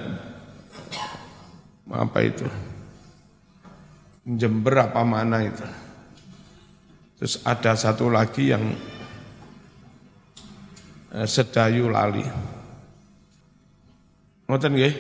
apa 1.90 2.20
itu? 2.22 2.46
Jember 4.26 4.90
apa 4.90 5.02
mana 5.02 5.42
itu? 5.46 5.66
Terus 7.18 7.42
ada 7.42 7.74
satu 7.74 8.10
lagi 8.10 8.54
yang 8.54 8.66
eh, 11.14 11.26
sedayu 11.30 11.90
lali 11.90 12.59
ngoten 14.50 14.74
nggih 14.74 14.96